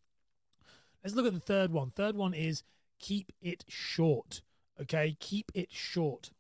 Let's 1.03 1.15
look 1.15 1.25
at 1.25 1.33
the 1.33 1.39
third 1.39 1.71
one. 1.71 1.91
Third 1.91 2.15
one 2.15 2.33
is 2.33 2.63
keep 2.99 3.31
it 3.41 3.63
short 3.67 4.41
Okay, 4.81 5.17
keep 5.19 5.51
it 5.55 5.71
short. 5.71 6.31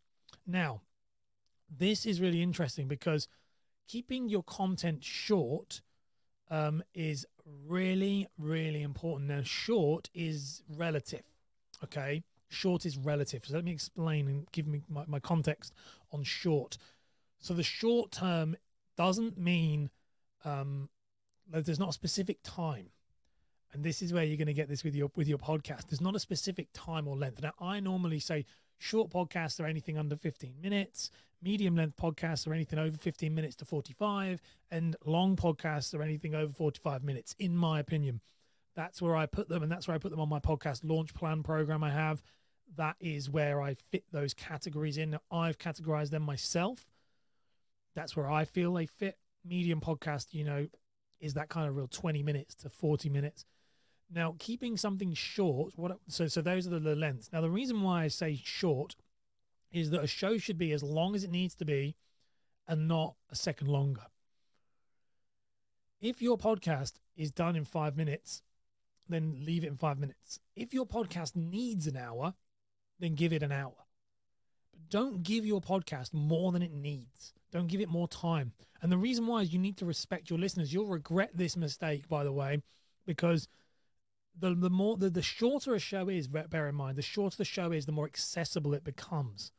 Now, 0.45 0.81
this 1.75 2.05
is 2.05 2.21
really 2.21 2.41
interesting 2.41 2.87
because 2.87 3.27
keeping 3.87 4.29
your 4.29 4.43
content 4.43 5.03
short 5.03 5.81
um, 6.49 6.83
is 6.93 7.25
really, 7.65 8.27
really 8.37 8.83
important. 8.83 9.29
Now, 9.29 9.41
short 9.43 10.09
is 10.13 10.61
relative. 10.69 11.23
Okay, 11.83 12.23
short 12.49 12.85
is 12.85 12.97
relative. 12.97 13.43
So 13.45 13.55
let 13.55 13.65
me 13.65 13.71
explain 13.71 14.27
and 14.27 14.51
give 14.51 14.67
me 14.67 14.83
my, 14.87 15.03
my 15.07 15.19
context 15.19 15.73
on 16.11 16.23
short. 16.23 16.77
So 17.39 17.53
the 17.53 17.63
short 17.63 18.11
term 18.11 18.55
doesn't 18.97 19.37
mean 19.37 19.89
um, 20.45 20.89
there's 21.49 21.79
not 21.79 21.89
a 21.89 21.93
specific 21.93 22.37
time 22.43 22.89
and 23.77 23.85
this 23.85 24.01
is 24.01 24.11
where 24.11 24.23
you're 24.23 24.37
going 24.37 24.47
to 24.47 24.53
get 24.53 24.67
this 24.67 24.83
with 24.83 24.95
your 24.95 25.11
with 25.15 25.27
your 25.27 25.37
podcast. 25.37 25.87
There's 25.87 26.01
not 26.01 26.15
a 26.15 26.19
specific 26.19 26.69
time 26.73 27.07
or 27.07 27.15
length. 27.15 27.43
Now, 27.43 27.53
I 27.61 27.79
normally 27.79 28.19
say 28.19 28.43
short 28.79 29.11
podcasts 29.11 29.59
are 29.59 29.67
anything 29.67 29.99
under 29.99 30.15
15 30.15 30.55
minutes, 30.59 31.11
medium 31.43 31.75
length 31.75 31.95
podcasts 31.95 32.47
are 32.47 32.55
anything 32.55 32.79
over 32.79 32.97
15 32.97 33.35
minutes 33.35 33.55
to 33.57 33.65
45, 33.65 34.41
and 34.71 34.95
long 35.05 35.35
podcasts 35.35 35.93
are 35.93 36.01
anything 36.01 36.33
over 36.33 36.51
45 36.51 37.03
minutes. 37.03 37.35
In 37.37 37.55
my 37.55 37.79
opinion, 37.79 38.19
that's 38.75 38.99
where 38.99 39.15
I 39.15 39.27
put 39.27 39.47
them, 39.47 39.61
and 39.61 39.71
that's 39.71 39.87
where 39.87 39.93
I 39.93 39.99
put 39.99 40.09
them 40.09 40.19
on 40.19 40.27
my 40.27 40.39
podcast 40.39 40.81
launch 40.83 41.13
plan 41.13 41.43
program. 41.43 41.83
I 41.83 41.91
have 41.91 42.23
that 42.77 42.95
is 42.99 43.29
where 43.29 43.61
I 43.61 43.75
fit 43.91 44.05
those 44.11 44.33
categories 44.33 44.97
in. 44.97 45.19
I've 45.29 45.59
categorized 45.59 46.09
them 46.09 46.23
myself. 46.23 46.87
That's 47.93 48.15
where 48.15 48.29
I 48.29 48.45
feel 48.45 48.73
they 48.73 48.87
fit. 48.87 49.19
Medium 49.45 49.81
podcast, 49.81 50.33
you 50.33 50.45
know, 50.45 50.67
is 51.19 51.35
that 51.35 51.49
kind 51.49 51.69
of 51.69 51.75
real 51.75 51.87
20 51.87 52.23
minutes 52.23 52.55
to 52.55 52.69
40 52.69 53.09
minutes. 53.09 53.45
Now, 54.13 54.35
keeping 54.39 54.77
something 54.77 55.13
short, 55.13 55.73
what 55.75 55.99
so 56.07 56.27
so 56.27 56.41
those 56.41 56.65
are 56.65 56.71
the, 56.71 56.79
the 56.79 56.95
lengths. 56.95 57.29
Now, 57.33 57.41
the 57.41 57.49
reason 57.49 57.81
why 57.81 58.03
I 58.03 58.07
say 58.07 58.39
short 58.43 58.95
is 59.71 59.89
that 59.89 60.03
a 60.03 60.07
show 60.07 60.37
should 60.37 60.57
be 60.57 60.71
as 60.71 60.81
long 60.81 61.15
as 61.15 61.23
it 61.23 61.31
needs 61.31 61.55
to 61.55 61.65
be 61.65 61.95
and 62.67 62.87
not 62.87 63.15
a 63.29 63.35
second 63.35 63.67
longer. 63.67 64.03
If 65.99 66.21
your 66.21 66.37
podcast 66.37 66.93
is 67.15 67.31
done 67.31 67.55
in 67.55 67.65
five 67.65 67.97
minutes, 67.97 68.43
then 69.09 69.35
leave 69.43 69.63
it 69.63 69.67
in 69.67 69.77
five 69.77 69.99
minutes. 69.99 70.39
If 70.55 70.73
your 70.73 70.85
podcast 70.85 71.35
needs 71.35 71.87
an 71.87 71.97
hour, 71.97 72.33
then 72.99 73.15
give 73.15 73.33
it 73.33 73.43
an 73.43 73.51
hour. 73.51 73.73
But 74.71 74.89
don't 74.89 75.23
give 75.23 75.45
your 75.45 75.61
podcast 75.61 76.13
more 76.13 76.51
than 76.51 76.61
it 76.61 76.71
needs. 76.71 77.33
Don't 77.51 77.67
give 77.67 77.81
it 77.81 77.89
more 77.89 78.07
time. 78.07 78.53
And 78.81 78.91
the 78.91 78.97
reason 78.97 79.25
why 79.25 79.41
is 79.41 79.53
you 79.53 79.59
need 79.59 79.77
to 79.77 79.85
respect 79.85 80.29
your 80.29 80.39
listeners. 80.39 80.73
You'll 80.73 80.87
regret 80.87 81.31
this 81.33 81.57
mistake, 81.57 82.07
by 82.07 82.23
the 82.23 82.31
way, 82.31 82.61
because 83.05 83.47
the 84.39 84.53
the 84.53 84.69
more 84.69 84.97
the, 84.97 85.09
the 85.09 85.21
shorter 85.21 85.73
a 85.73 85.79
show 85.79 86.09
is, 86.09 86.27
bear 86.27 86.67
in 86.67 86.75
mind, 86.75 86.97
the 86.97 87.01
shorter 87.01 87.37
the 87.37 87.45
show 87.45 87.71
is, 87.71 87.85
the 87.85 87.91
more 87.91 88.05
accessible 88.05 88.73
it 88.73 88.83
becomes. 88.83 89.51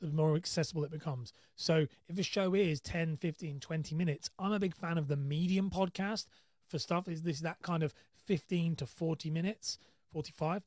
The 0.00 0.08
more 0.08 0.36
accessible 0.36 0.84
it 0.84 0.90
becomes. 0.90 1.32
So 1.56 1.86
if 2.08 2.18
a 2.18 2.22
show 2.22 2.54
is 2.54 2.80
10, 2.80 3.16
15, 3.16 3.60
20 3.60 3.94
minutes, 3.94 4.28
I'm 4.38 4.52
a 4.52 4.58
big 4.58 4.74
fan 4.74 4.98
of 4.98 5.08
the 5.08 5.16
medium 5.16 5.70
podcast 5.70 6.26
for 6.68 6.78
stuff. 6.78 7.08
Is 7.08 7.22
this 7.22 7.40
that 7.40 7.62
kind 7.62 7.82
of 7.82 7.94
15 8.26 8.76
to 8.76 8.86
40 8.86 9.30
minutes, 9.30 9.78
45? 10.12 10.62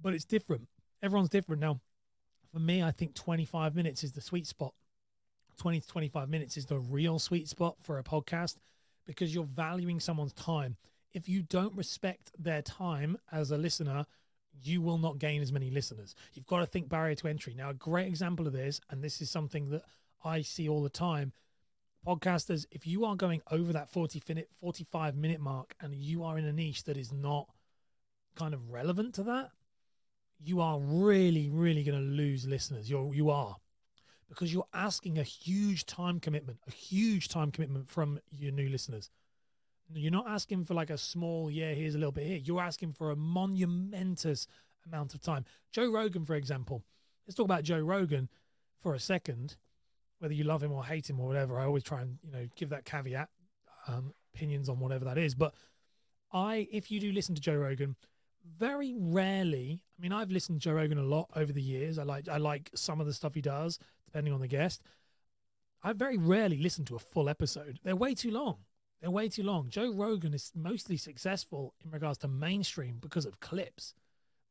But 0.00 0.14
it's 0.14 0.24
different. 0.24 0.68
Everyone's 1.02 1.30
different. 1.30 1.62
Now, 1.62 1.80
for 2.52 2.58
me, 2.58 2.82
I 2.82 2.90
think 2.90 3.14
25 3.14 3.74
minutes 3.74 4.04
is 4.04 4.12
the 4.12 4.20
sweet 4.20 4.46
spot. 4.46 4.74
20 5.58 5.80
to 5.80 5.88
25 5.88 6.28
minutes 6.28 6.56
is 6.56 6.66
the 6.66 6.78
real 6.78 7.18
sweet 7.18 7.48
spot 7.48 7.76
for 7.80 7.98
a 7.98 8.02
podcast 8.02 8.56
because 9.06 9.34
you're 9.34 9.44
valuing 9.44 10.00
someone's 10.00 10.32
time. 10.32 10.76
If 11.12 11.28
you 11.28 11.42
don't 11.42 11.76
respect 11.76 12.32
their 12.38 12.62
time 12.62 13.18
as 13.30 13.50
a 13.50 13.58
listener, 13.58 14.06
you 14.62 14.80
will 14.80 14.98
not 14.98 15.18
gain 15.18 15.42
as 15.42 15.52
many 15.52 15.70
listeners. 15.70 16.14
You've 16.34 16.46
got 16.46 16.60
to 16.60 16.66
think 16.66 16.88
barrier 16.88 17.14
to 17.16 17.28
entry. 17.28 17.54
Now, 17.54 17.70
a 17.70 17.74
great 17.74 18.06
example 18.06 18.46
of 18.46 18.52
this, 18.52 18.80
and 18.90 19.02
this 19.02 19.20
is 19.20 19.30
something 19.30 19.70
that 19.70 19.82
I 20.24 20.42
see 20.42 20.68
all 20.68 20.82
the 20.82 20.90
time. 20.90 21.32
Podcasters, 22.06 22.66
if 22.70 22.86
you 22.86 23.04
are 23.04 23.16
going 23.16 23.42
over 23.50 23.72
that 23.72 23.90
40 23.90 24.22
minute, 24.28 24.48
45 24.60 25.16
minute 25.16 25.40
mark 25.40 25.74
and 25.80 25.94
you 25.94 26.24
are 26.24 26.36
in 26.38 26.44
a 26.44 26.52
niche 26.52 26.84
that 26.84 26.96
is 26.96 27.12
not 27.12 27.48
kind 28.34 28.54
of 28.54 28.70
relevant 28.70 29.14
to 29.14 29.22
that, 29.24 29.50
you 30.44 30.60
are 30.60 30.80
really, 30.80 31.48
really 31.48 31.84
going 31.84 31.98
to 31.98 32.04
lose 32.04 32.46
listeners. 32.46 32.90
You're, 32.90 33.14
you 33.14 33.30
are 33.30 33.56
because 34.28 34.52
you're 34.52 34.66
asking 34.72 35.18
a 35.18 35.22
huge 35.22 35.84
time 35.84 36.18
commitment, 36.18 36.58
a 36.66 36.70
huge 36.70 37.28
time 37.28 37.50
commitment 37.50 37.86
from 37.86 38.18
your 38.34 38.50
new 38.50 38.68
listeners. 38.68 39.10
You're 39.94 40.12
not 40.12 40.28
asking 40.28 40.64
for 40.64 40.74
like 40.74 40.90
a 40.90 40.98
small, 40.98 41.50
yeah, 41.50 41.72
here's 41.72 41.94
a 41.94 41.98
little 41.98 42.12
bit 42.12 42.26
here. 42.26 42.40
You're 42.42 42.62
asking 42.62 42.92
for 42.92 43.10
a 43.10 43.16
monumentous 43.16 44.46
amount 44.86 45.14
of 45.14 45.20
time. 45.20 45.44
Joe 45.70 45.90
Rogan, 45.90 46.24
for 46.24 46.34
example, 46.34 46.82
let's 47.26 47.36
talk 47.36 47.44
about 47.44 47.64
Joe 47.64 47.80
Rogan 47.80 48.28
for 48.80 48.94
a 48.94 49.00
second. 49.00 49.56
Whether 50.18 50.34
you 50.34 50.44
love 50.44 50.62
him 50.62 50.72
or 50.72 50.84
hate 50.84 51.10
him 51.10 51.20
or 51.20 51.26
whatever, 51.26 51.58
I 51.58 51.64
always 51.64 51.82
try 51.82 52.02
and 52.02 52.18
you 52.22 52.30
know 52.30 52.46
give 52.54 52.68
that 52.70 52.84
caveat, 52.84 53.28
um, 53.88 54.14
opinions 54.34 54.68
on 54.68 54.78
whatever 54.78 55.04
that 55.06 55.18
is. 55.18 55.34
But 55.34 55.54
I, 56.32 56.68
if 56.70 56.90
you 56.90 57.00
do 57.00 57.12
listen 57.12 57.34
to 57.34 57.40
Joe 57.40 57.56
Rogan, 57.56 57.96
very 58.58 58.94
rarely. 58.96 59.80
I 59.98 60.02
mean, 60.02 60.12
I've 60.12 60.30
listened 60.30 60.60
to 60.60 60.64
Joe 60.64 60.74
Rogan 60.74 60.98
a 60.98 61.02
lot 61.02 61.30
over 61.34 61.52
the 61.52 61.62
years. 61.62 61.98
I 61.98 62.04
like 62.04 62.28
I 62.28 62.36
like 62.36 62.70
some 62.74 63.00
of 63.00 63.06
the 63.06 63.14
stuff 63.14 63.34
he 63.34 63.40
does 63.40 63.78
depending 64.06 64.32
on 64.32 64.40
the 64.40 64.48
guest. 64.48 64.82
I 65.82 65.92
very 65.92 66.16
rarely 66.16 66.58
listen 66.58 66.84
to 66.86 66.96
a 66.96 67.00
full 67.00 67.28
episode. 67.28 67.80
They're 67.82 67.96
way 67.96 68.14
too 68.14 68.30
long. 68.30 68.58
They're 69.02 69.10
way 69.10 69.28
too 69.28 69.42
long. 69.42 69.68
Joe 69.68 69.92
Rogan 69.92 70.32
is 70.32 70.52
mostly 70.54 70.96
successful 70.96 71.74
in 71.84 71.90
regards 71.90 72.18
to 72.18 72.28
mainstream 72.28 72.98
because 73.00 73.26
of 73.26 73.40
clips. 73.40 73.94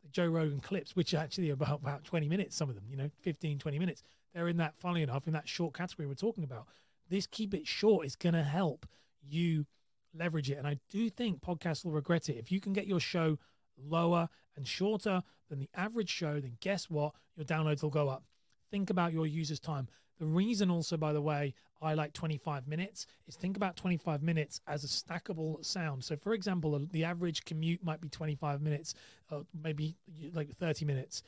The 0.03 0.09
Joe 0.09 0.27
Rogan 0.27 0.59
clips, 0.59 0.93
which 0.93 1.13
are 1.13 1.17
actually 1.17 1.51
about, 1.51 1.79
about 1.81 2.03
20 2.03 2.27
minutes, 2.27 2.57
some 2.57 2.67
of 2.67 2.75
them, 2.75 2.83
you 2.89 2.97
know, 2.97 3.09
15, 3.21 3.59
20 3.59 3.79
minutes. 3.79 4.03
They're 4.33 4.49
in 4.49 4.57
that, 4.57 4.75
funny 4.77 5.03
enough, 5.03 5.25
in 5.25 5.33
that 5.33 5.47
short 5.47 5.73
category 5.73 6.05
we're 6.05 6.15
talking 6.15 6.43
about. 6.43 6.67
This 7.09 7.27
keep 7.27 7.53
it 7.53 7.65
short 7.65 8.05
is 8.05 8.17
going 8.17 8.35
to 8.35 8.43
help 8.43 8.85
you 9.25 9.65
leverage 10.13 10.51
it. 10.51 10.57
And 10.57 10.67
I 10.67 10.79
do 10.89 11.09
think 11.09 11.41
podcasts 11.41 11.85
will 11.85 11.93
regret 11.93 12.27
it. 12.27 12.35
If 12.35 12.51
you 12.51 12.59
can 12.59 12.73
get 12.73 12.87
your 12.87 12.99
show 12.99 13.39
lower 13.81 14.27
and 14.57 14.67
shorter 14.67 15.23
than 15.49 15.59
the 15.59 15.69
average 15.73 16.09
show, 16.09 16.41
then 16.41 16.57
guess 16.59 16.89
what? 16.89 17.13
Your 17.37 17.45
downloads 17.45 17.83
will 17.83 17.89
go 17.89 18.09
up 18.09 18.25
think 18.71 18.89
about 18.89 19.13
your 19.13 19.27
user's 19.27 19.59
time. 19.59 19.87
The 20.21 20.27
reason, 20.27 20.69
also, 20.69 20.97
by 20.97 21.13
the 21.13 21.21
way, 21.21 21.55
I 21.81 21.95
like 21.95 22.13
25 22.13 22.67
minutes 22.67 23.07
is 23.27 23.35
think 23.35 23.57
about 23.57 23.75
25 23.75 24.21
minutes 24.21 24.61
as 24.67 24.83
a 24.83 24.87
stackable 24.87 25.65
sound. 25.65 26.03
So, 26.03 26.15
for 26.15 26.35
example, 26.35 26.79
the 26.91 27.05
average 27.05 27.43
commute 27.43 27.83
might 27.83 28.01
be 28.01 28.07
25 28.07 28.61
minutes, 28.61 28.93
uh, 29.31 29.39
maybe 29.63 29.95
like 30.31 30.55
30 30.55 30.85
minutes. 30.85 31.23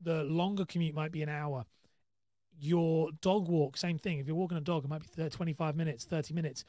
The 0.00 0.22
longer 0.22 0.64
commute 0.64 0.94
might 0.94 1.10
be 1.10 1.22
an 1.22 1.28
hour. 1.28 1.64
Your 2.60 3.10
dog 3.22 3.48
walk, 3.48 3.76
same 3.76 3.98
thing. 3.98 4.20
If 4.20 4.28
you're 4.28 4.36
walking 4.36 4.56
a 4.56 4.60
dog, 4.60 4.84
it 4.84 4.88
might 4.88 5.02
be 5.02 5.08
30, 5.08 5.30
25 5.30 5.74
minutes, 5.74 6.04
30 6.04 6.32
minutes, 6.32 6.64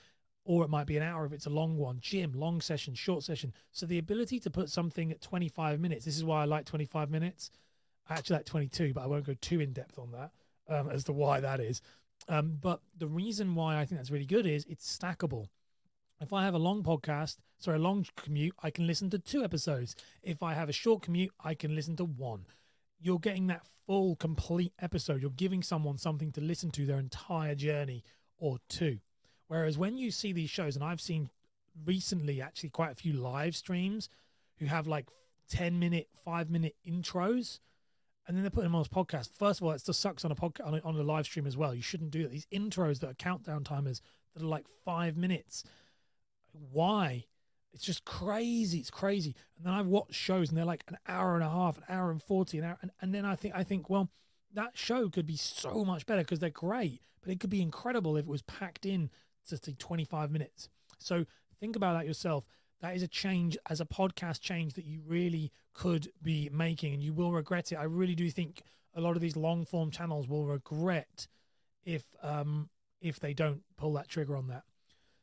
or 0.45 0.63
it 0.63 0.71
might 0.71 0.87
be 0.87 0.97
an 0.97 1.03
hour 1.03 1.23
if 1.27 1.33
it's 1.33 1.45
a 1.45 1.51
long 1.51 1.77
one. 1.77 1.99
Gym, 2.01 2.31
long 2.33 2.61
session, 2.61 2.95
short 2.95 3.21
session. 3.21 3.53
So, 3.73 3.85
the 3.85 3.99
ability 3.99 4.39
to 4.39 4.49
put 4.49 4.71
something 4.71 5.11
at 5.11 5.21
25 5.21 5.79
minutes, 5.79 6.05
this 6.05 6.17
is 6.17 6.23
why 6.23 6.41
I 6.41 6.45
like 6.45 6.65
25 6.65 7.11
minutes 7.11 7.51
I 8.09 8.15
actually 8.15 8.37
like 8.37 8.45
22, 8.45 8.95
but 8.95 9.03
I 9.03 9.05
won't 9.05 9.27
go 9.27 9.35
too 9.39 9.59
in 9.59 9.71
depth 9.71 9.99
on 9.99 10.13
that 10.13 10.31
um, 10.69 10.89
as 10.89 11.03
to 11.05 11.13
why 11.13 11.39
that 11.39 11.59
is. 11.59 11.81
Um, 12.27 12.57
but 12.61 12.81
the 12.97 13.07
reason 13.07 13.55
why 13.55 13.79
I 13.79 13.85
think 13.85 13.99
that's 13.99 14.11
really 14.11 14.25
good 14.25 14.45
is 14.45 14.65
it's 14.65 14.97
stackable. 14.97 15.47
If 16.21 16.33
I 16.33 16.43
have 16.43 16.53
a 16.53 16.59
long 16.59 16.83
podcast, 16.83 17.37
sorry, 17.59 17.77
a 17.77 17.81
long 17.81 18.05
commute, 18.17 18.55
I 18.61 18.71
can 18.71 18.85
listen 18.85 19.09
to 19.11 19.19
two 19.19 19.43
episodes. 19.43 19.95
If 20.21 20.43
I 20.43 20.53
have 20.53 20.69
a 20.69 20.73
short 20.73 21.01
commute, 21.01 21.31
I 21.43 21.53
can 21.53 21.75
listen 21.75 21.95
to 21.97 22.03
one. 22.03 22.45
You're 22.99 23.19
getting 23.19 23.47
that 23.47 23.65
full, 23.87 24.17
complete 24.17 24.73
episode. 24.79 25.21
You're 25.21 25.31
giving 25.31 25.63
someone 25.63 25.97
something 25.97 26.31
to 26.33 26.41
listen 26.41 26.71
to 26.71 26.85
their 26.85 26.99
entire 26.99 27.55
journey 27.55 28.03
or 28.37 28.57
two. 28.67 28.99
Whereas 29.47 29.77
when 29.77 29.97
you 29.97 30.11
see 30.11 30.33
these 30.33 30.49
shows, 30.49 30.75
and 30.75 30.83
I've 30.83 31.01
seen 31.01 31.29
recently 31.85 32.41
actually 32.41 32.69
quite 32.69 32.91
a 32.91 32.95
few 32.95 33.13
live 33.13 33.55
streams 33.55 34.09
who 34.57 34.65
have 34.65 34.87
like 34.87 35.07
10 35.49 35.79
minute, 35.79 36.09
five 36.23 36.49
minute 36.49 36.75
intros 36.87 37.59
and 38.29 38.37
then 38.37 38.43
they're 38.43 38.51
putting 38.51 38.69
them 38.69 38.75
on 38.75 38.81
this 38.81 38.87
podcast. 38.87 39.31
First 39.33 39.59
of 39.59 39.65
all, 39.65 39.71
it 39.71 39.83
just 39.83 39.99
sucks 39.99 40.23
on 40.23 40.31
a 40.31 40.35
podcast 40.35 40.67
on 40.67 40.79
on 40.85 40.95
a 40.95 41.01
live 41.01 41.25
stream 41.25 41.47
as 41.47 41.57
well. 41.57 41.73
You 41.73 41.81
shouldn't 41.81 42.11
do 42.11 42.21
that. 42.21 42.31
These 42.31 42.45
intros 42.53 42.99
that 42.99 43.09
are 43.09 43.15
countdown 43.15 43.63
timers 43.63 44.03
that 44.35 44.43
are 44.43 44.45
like 44.45 44.67
five 44.85 45.17
minutes. 45.17 45.63
Why? 46.51 47.25
It's 47.73 47.83
just 47.83 48.05
crazy. 48.05 48.77
It's 48.77 48.91
crazy. 48.91 49.35
And 49.57 49.65
then 49.65 49.73
I've 49.73 49.87
watched 49.87 50.13
shows 50.13 50.49
and 50.49 50.57
they're 50.57 50.63
like 50.63 50.83
an 50.87 50.97
hour 51.07 51.33
and 51.33 51.43
a 51.43 51.49
half, 51.49 51.77
an 51.77 51.85
hour 51.89 52.11
and 52.11 52.21
forty, 52.21 52.59
an 52.59 52.65
hour, 52.65 52.77
and, 52.83 52.91
and 53.01 53.15
then 53.15 53.25
I 53.25 53.35
think 53.35 53.55
I 53.55 53.63
think 53.63 53.89
well, 53.89 54.11
that 54.53 54.77
show 54.77 55.09
could 55.09 55.25
be 55.25 55.35
so 55.35 55.83
much 55.83 56.05
better 56.05 56.21
because 56.21 56.37
they're 56.37 56.51
great, 56.51 57.01
but 57.23 57.31
it 57.31 57.39
could 57.39 57.49
be 57.49 57.63
incredible 57.63 58.15
if 58.15 58.25
it 58.25 58.29
was 58.29 58.43
packed 58.43 58.85
in 58.85 59.09
to 59.47 59.57
say 59.57 59.73
25 59.79 60.29
minutes. 60.29 60.69
So 60.99 61.25
think 61.59 61.75
about 61.75 61.93
that 61.93 62.05
yourself 62.05 62.45
that 62.81 62.95
is 62.95 63.03
a 63.03 63.07
change 63.07 63.57
as 63.69 63.81
a 63.81 63.85
podcast 63.85 64.39
change 64.39 64.73
that 64.73 64.85
you 64.85 65.01
really 65.05 65.51
could 65.73 66.11
be 66.21 66.49
making 66.51 66.93
and 66.93 67.03
you 67.03 67.13
will 67.13 67.31
regret 67.31 67.71
it. 67.71 67.75
I 67.75 67.83
really 67.83 68.15
do 68.15 68.29
think 68.29 68.63
a 68.95 69.01
lot 69.01 69.15
of 69.15 69.21
these 69.21 69.35
long 69.35 69.65
form 69.65 69.91
channels 69.91 70.27
will 70.27 70.45
regret 70.45 71.27
if 71.85 72.03
um 72.21 72.69
if 73.01 73.19
they 73.19 73.33
don't 73.33 73.61
pull 73.77 73.93
that 73.93 74.07
trigger 74.07 74.35
on 74.35 74.47
that. 74.47 74.63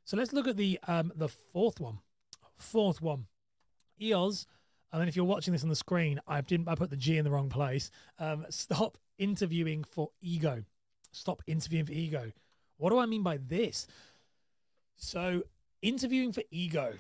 So 0.04 0.16
let's 0.16 0.32
look 0.32 0.46
at 0.46 0.56
the 0.56 0.78
um 0.86 1.12
the 1.14 1.28
fourth 1.28 1.80
one. 1.80 1.98
Fourth 2.56 3.00
one. 3.00 3.26
EOS 4.00 4.46
and 4.92 5.00
then 5.00 5.08
if 5.08 5.16
you're 5.16 5.24
watching 5.24 5.52
this 5.52 5.62
on 5.62 5.68
the 5.68 5.76
screen, 5.76 6.20
I 6.26 6.40
didn't 6.40 6.68
I 6.68 6.74
put 6.74 6.90
the 6.90 6.96
G 6.96 7.16
in 7.16 7.24
the 7.24 7.30
wrong 7.30 7.48
place. 7.48 7.90
Um, 8.18 8.46
stop 8.50 8.98
interviewing 9.18 9.84
for 9.84 10.10
ego. 10.20 10.64
Stop 11.12 11.42
interviewing 11.46 11.86
for 11.86 11.92
ego. 11.92 12.32
What 12.76 12.90
do 12.90 12.98
I 12.98 13.06
mean 13.06 13.22
by 13.22 13.38
this? 13.38 13.86
So 14.96 15.42
interviewing 15.82 16.32
for 16.32 16.42
ego 16.50 16.94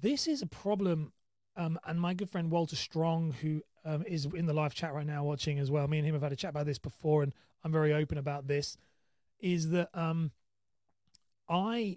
this 0.00 0.26
is 0.26 0.42
a 0.42 0.46
problem. 0.46 1.12
Um, 1.56 1.78
and 1.84 2.00
my 2.00 2.14
good 2.14 2.30
friend 2.30 2.50
Walter 2.50 2.76
Strong, 2.76 3.32
who 3.42 3.62
um, 3.84 4.04
is 4.06 4.26
in 4.34 4.46
the 4.46 4.52
live 4.52 4.74
chat 4.74 4.94
right 4.94 5.06
now 5.06 5.24
watching 5.24 5.58
as 5.58 5.70
well, 5.70 5.86
me 5.88 5.98
and 5.98 6.06
him 6.06 6.14
have 6.14 6.22
had 6.22 6.32
a 6.32 6.36
chat 6.36 6.50
about 6.50 6.66
this 6.66 6.78
before, 6.78 7.22
and 7.22 7.32
I'm 7.64 7.72
very 7.72 7.92
open 7.92 8.18
about 8.18 8.46
this. 8.46 8.76
Is 9.40 9.70
that 9.70 9.88
um, 9.94 10.32
I 11.48 11.96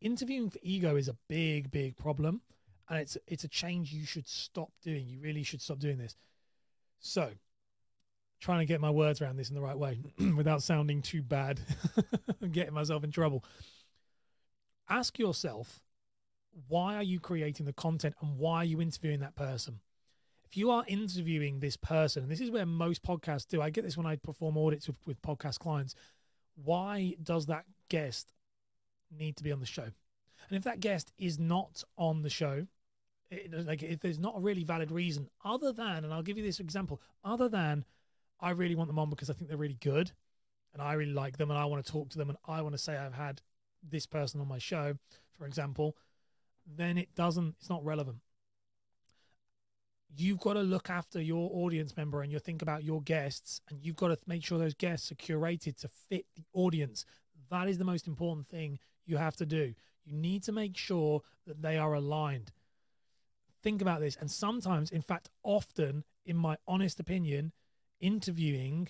interviewing 0.00 0.50
for 0.50 0.58
ego 0.62 0.96
is 0.96 1.08
a 1.08 1.16
big, 1.28 1.70
big 1.70 1.96
problem, 1.96 2.42
and 2.88 3.00
it's 3.00 3.16
it's 3.26 3.44
a 3.44 3.48
change 3.48 3.92
you 3.92 4.06
should 4.06 4.28
stop 4.28 4.70
doing. 4.82 5.06
You 5.06 5.20
really 5.20 5.42
should 5.42 5.62
stop 5.62 5.78
doing 5.78 5.98
this. 5.98 6.16
So, 7.00 7.30
trying 8.40 8.60
to 8.60 8.66
get 8.66 8.80
my 8.80 8.90
words 8.90 9.20
around 9.20 9.36
this 9.36 9.50
in 9.50 9.54
the 9.54 9.60
right 9.60 9.78
way 9.78 10.00
without 10.36 10.62
sounding 10.62 11.02
too 11.02 11.22
bad, 11.22 11.60
and 12.40 12.52
getting 12.52 12.74
myself 12.74 13.04
in 13.04 13.10
trouble. 13.10 13.44
Ask 14.88 15.18
yourself 15.18 15.80
why 16.68 16.96
are 16.96 17.02
you 17.02 17.20
creating 17.20 17.66
the 17.66 17.72
content 17.72 18.14
and 18.20 18.38
why 18.38 18.58
are 18.58 18.64
you 18.64 18.80
interviewing 18.80 19.20
that 19.20 19.34
person? 19.34 19.80
If 20.44 20.56
you 20.56 20.70
are 20.70 20.84
interviewing 20.86 21.60
this 21.60 21.76
person, 21.76 22.22
and 22.22 22.30
this 22.30 22.40
is 22.40 22.50
where 22.50 22.66
most 22.66 23.02
podcasts 23.02 23.46
do, 23.46 23.60
I 23.60 23.70
get 23.70 23.84
this 23.84 23.96
when 23.96 24.06
I 24.06 24.16
perform 24.16 24.56
audits 24.56 24.86
with, 24.86 24.96
with 25.06 25.20
podcast 25.22 25.58
clients. 25.58 25.94
Why 26.54 27.14
does 27.22 27.46
that 27.46 27.64
guest 27.88 28.32
need 29.10 29.36
to 29.36 29.42
be 29.42 29.52
on 29.52 29.60
the 29.60 29.66
show? 29.66 29.82
And 29.82 30.56
if 30.56 30.62
that 30.64 30.80
guest 30.80 31.12
is 31.18 31.38
not 31.38 31.82
on 31.96 32.22
the 32.22 32.30
show, 32.30 32.66
it, 33.30 33.66
like 33.66 33.82
if 33.82 34.00
there's 34.00 34.18
not 34.18 34.34
a 34.36 34.40
really 34.40 34.64
valid 34.64 34.90
reason 34.90 35.28
other 35.44 35.72
than, 35.72 36.04
and 36.04 36.12
I'll 36.12 36.22
give 36.22 36.36
you 36.36 36.44
this 36.44 36.60
example, 36.60 37.00
other 37.24 37.48
than 37.48 37.84
I 38.40 38.50
really 38.50 38.74
want 38.74 38.88
them 38.88 38.98
on 38.98 39.10
because 39.10 39.30
I 39.30 39.32
think 39.32 39.48
they're 39.48 39.58
really 39.58 39.78
good 39.80 40.12
and 40.72 40.82
I 40.82 40.92
really 40.94 41.12
like 41.12 41.38
them 41.38 41.50
and 41.50 41.58
I 41.58 41.64
want 41.64 41.84
to 41.84 41.90
talk 41.90 42.10
to 42.10 42.18
them 42.18 42.28
and 42.28 42.38
I 42.46 42.62
want 42.62 42.74
to 42.74 42.78
say 42.78 42.96
I've 42.96 43.14
had 43.14 43.40
this 43.82 44.06
person 44.06 44.40
on 44.40 44.48
my 44.48 44.58
show, 44.58 44.94
for 45.36 45.46
example, 45.46 45.96
then 46.66 46.98
it 46.98 47.14
doesn't, 47.14 47.56
it's 47.60 47.70
not 47.70 47.84
relevant. 47.84 48.18
You've 50.16 50.40
got 50.40 50.54
to 50.54 50.60
look 50.60 50.90
after 50.90 51.20
your 51.20 51.50
audience 51.52 51.96
member 51.96 52.22
and 52.22 52.30
you 52.30 52.38
think 52.38 52.62
about 52.62 52.84
your 52.84 53.02
guests 53.02 53.60
and 53.68 53.80
you've 53.82 53.96
got 53.96 54.08
to 54.08 54.18
make 54.26 54.44
sure 54.44 54.58
those 54.58 54.74
guests 54.74 55.10
are 55.10 55.16
curated 55.16 55.76
to 55.80 55.88
fit 56.08 56.26
the 56.36 56.44
audience. 56.52 57.04
That 57.50 57.68
is 57.68 57.78
the 57.78 57.84
most 57.84 58.06
important 58.06 58.46
thing 58.46 58.78
you 59.06 59.16
have 59.16 59.36
to 59.36 59.46
do. 59.46 59.74
You 60.04 60.12
need 60.12 60.44
to 60.44 60.52
make 60.52 60.76
sure 60.76 61.22
that 61.46 61.62
they 61.62 61.78
are 61.78 61.94
aligned. 61.94 62.52
Think 63.62 63.82
about 63.82 64.00
this. 64.00 64.16
And 64.20 64.30
sometimes, 64.30 64.90
in 64.90 65.02
fact, 65.02 65.30
often, 65.42 66.04
in 66.24 66.36
my 66.36 66.58
honest 66.68 67.00
opinion, 67.00 67.52
interviewing 68.00 68.88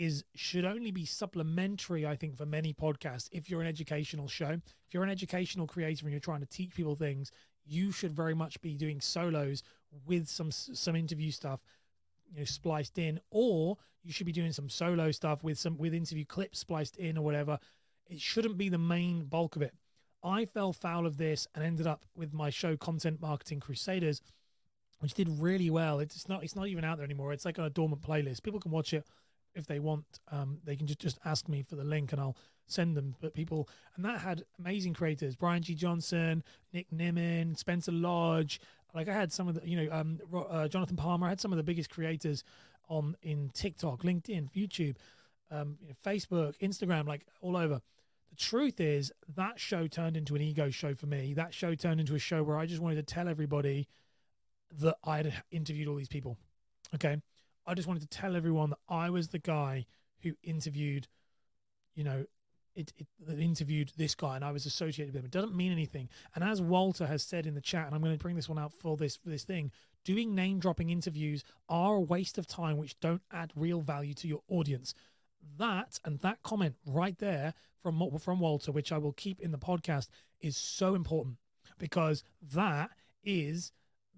is 0.00 0.24
should 0.34 0.64
only 0.64 0.90
be 0.90 1.04
supplementary 1.04 2.06
i 2.06 2.16
think 2.16 2.34
for 2.34 2.46
many 2.46 2.72
podcasts 2.72 3.28
if 3.32 3.50
you're 3.50 3.60
an 3.60 3.66
educational 3.66 4.26
show 4.26 4.48
if 4.48 4.94
you're 4.94 5.04
an 5.04 5.10
educational 5.10 5.66
creator 5.66 6.06
and 6.06 6.10
you're 6.10 6.18
trying 6.20 6.40
to 6.40 6.46
teach 6.46 6.74
people 6.74 6.96
things 6.96 7.30
you 7.66 7.92
should 7.92 8.10
very 8.10 8.32
much 8.32 8.58
be 8.62 8.74
doing 8.74 8.98
solos 8.98 9.62
with 10.06 10.26
some 10.26 10.50
some 10.50 10.96
interview 10.96 11.30
stuff 11.30 11.60
you 12.32 12.38
know 12.38 12.44
spliced 12.46 12.96
in 12.96 13.20
or 13.30 13.76
you 14.02 14.10
should 14.10 14.24
be 14.24 14.32
doing 14.32 14.52
some 14.52 14.70
solo 14.70 15.10
stuff 15.10 15.44
with 15.44 15.58
some 15.58 15.76
with 15.76 15.92
interview 15.92 16.24
clips 16.24 16.58
spliced 16.60 16.96
in 16.96 17.18
or 17.18 17.22
whatever 17.22 17.58
it 18.06 18.18
shouldn't 18.18 18.56
be 18.56 18.70
the 18.70 18.78
main 18.78 19.26
bulk 19.26 19.54
of 19.54 19.60
it 19.60 19.74
i 20.24 20.46
fell 20.46 20.72
foul 20.72 21.04
of 21.04 21.18
this 21.18 21.46
and 21.54 21.62
ended 21.62 21.86
up 21.86 22.06
with 22.16 22.32
my 22.32 22.48
show 22.48 22.74
content 22.74 23.20
marketing 23.20 23.60
crusaders 23.60 24.22
which 25.00 25.14
did 25.14 25.30
really 25.40 25.70
well. 25.70 25.98
It's 25.98 26.28
not 26.28 26.44
it's 26.44 26.54
not 26.54 26.68
even 26.68 26.84
out 26.84 26.98
there 26.98 27.06
anymore. 27.06 27.32
It's 27.32 27.46
like 27.46 27.58
on 27.58 27.64
a 27.64 27.70
dormant 27.70 28.02
playlist. 28.02 28.42
People 28.42 28.60
can 28.60 28.70
watch 28.70 28.92
it 28.92 29.06
if 29.54 29.66
they 29.66 29.78
want. 29.78 30.04
Um, 30.30 30.58
they 30.64 30.76
can 30.76 30.86
just 30.86 30.98
just 30.98 31.18
ask 31.24 31.48
me 31.48 31.62
for 31.62 31.76
the 31.76 31.84
link 31.84 32.12
and 32.12 32.20
I'll 32.20 32.36
send 32.66 32.96
them. 32.96 33.14
But 33.20 33.34
people 33.34 33.68
and 33.96 34.04
that 34.04 34.20
had 34.20 34.44
amazing 34.58 34.94
creators: 34.94 35.36
Brian 35.36 35.62
G. 35.62 35.74
Johnson, 35.74 36.42
Nick 36.72 36.90
Nimmin, 36.90 37.56
Spencer 37.56 37.92
Lodge. 37.92 38.60
Like 38.94 39.08
I 39.08 39.12
had 39.12 39.32
some 39.32 39.48
of 39.48 39.54
the 39.54 39.68
you 39.68 39.76
know 39.76 39.92
um, 39.92 40.18
uh, 40.34 40.68
Jonathan 40.68 40.96
Palmer. 40.96 41.26
I 41.26 41.30
had 41.30 41.40
some 41.40 41.52
of 41.52 41.56
the 41.56 41.62
biggest 41.62 41.90
creators 41.90 42.44
on 42.88 43.16
in 43.22 43.50
TikTok, 43.54 44.02
LinkedIn, 44.02 44.50
YouTube, 44.52 44.96
um, 45.50 45.78
you 45.80 45.88
know, 45.88 45.94
Facebook, 46.04 46.58
Instagram, 46.58 47.06
like 47.06 47.26
all 47.40 47.56
over. 47.56 47.80
The 48.30 48.36
truth 48.36 48.80
is 48.80 49.12
that 49.36 49.58
show 49.58 49.86
turned 49.86 50.16
into 50.16 50.36
an 50.36 50.42
ego 50.42 50.70
show 50.70 50.94
for 50.94 51.06
me. 51.06 51.34
That 51.34 51.52
show 51.52 51.74
turned 51.74 52.00
into 52.00 52.14
a 52.14 52.18
show 52.18 52.42
where 52.42 52.56
I 52.56 52.66
just 52.66 52.80
wanted 52.80 52.96
to 52.96 53.14
tell 53.14 53.28
everybody 53.28 53.88
that 54.80 54.96
I 55.04 55.18
had 55.18 55.42
interviewed 55.50 55.88
all 55.88 55.96
these 55.96 56.08
people. 56.08 56.36
Okay. 56.94 57.16
I 57.66 57.74
just 57.74 57.88
wanted 57.88 58.02
to 58.02 58.08
tell 58.08 58.36
everyone 58.36 58.70
that 58.70 58.78
I 58.88 59.10
was 59.10 59.28
the 59.28 59.38
guy 59.38 59.86
who 60.22 60.32
interviewed, 60.42 61.08
you 61.94 62.04
know, 62.04 62.24
it, 62.74 62.92
it 62.98 63.38
interviewed 63.38 63.92
this 63.96 64.14
guy 64.14 64.36
and 64.36 64.44
I 64.44 64.52
was 64.52 64.66
associated 64.66 65.12
with 65.12 65.20
him. 65.20 65.26
It 65.26 65.32
doesn't 65.32 65.56
mean 65.56 65.72
anything. 65.72 66.08
And 66.34 66.44
as 66.44 66.62
Walter 66.62 67.06
has 67.06 67.22
said 67.22 67.46
in 67.46 67.54
the 67.54 67.60
chat, 67.60 67.86
and 67.86 67.94
I'm 67.94 68.02
going 68.02 68.16
to 68.16 68.22
bring 68.22 68.36
this 68.36 68.48
one 68.48 68.58
out 68.58 68.72
for 68.72 68.96
this 68.96 69.18
this 69.24 69.44
thing, 69.44 69.72
doing 70.04 70.34
name 70.34 70.58
dropping 70.58 70.90
interviews 70.90 71.44
are 71.68 71.96
a 71.96 72.00
waste 72.00 72.38
of 72.38 72.46
time 72.46 72.76
which 72.78 72.98
don't 73.00 73.22
add 73.32 73.52
real 73.56 73.80
value 73.80 74.14
to 74.14 74.28
your 74.28 74.42
audience. 74.48 74.94
That 75.58 75.98
and 76.04 76.20
that 76.20 76.42
comment 76.42 76.76
right 76.86 77.18
there 77.18 77.54
from 77.82 78.18
from 78.18 78.40
Walter, 78.40 78.72
which 78.72 78.92
I 78.92 78.98
will 78.98 79.12
keep 79.12 79.40
in 79.40 79.52
the 79.52 79.58
podcast, 79.58 80.08
is 80.40 80.56
so 80.56 80.94
important 80.94 81.36
because 81.78 82.22
that 82.52 82.90
is 83.24 83.72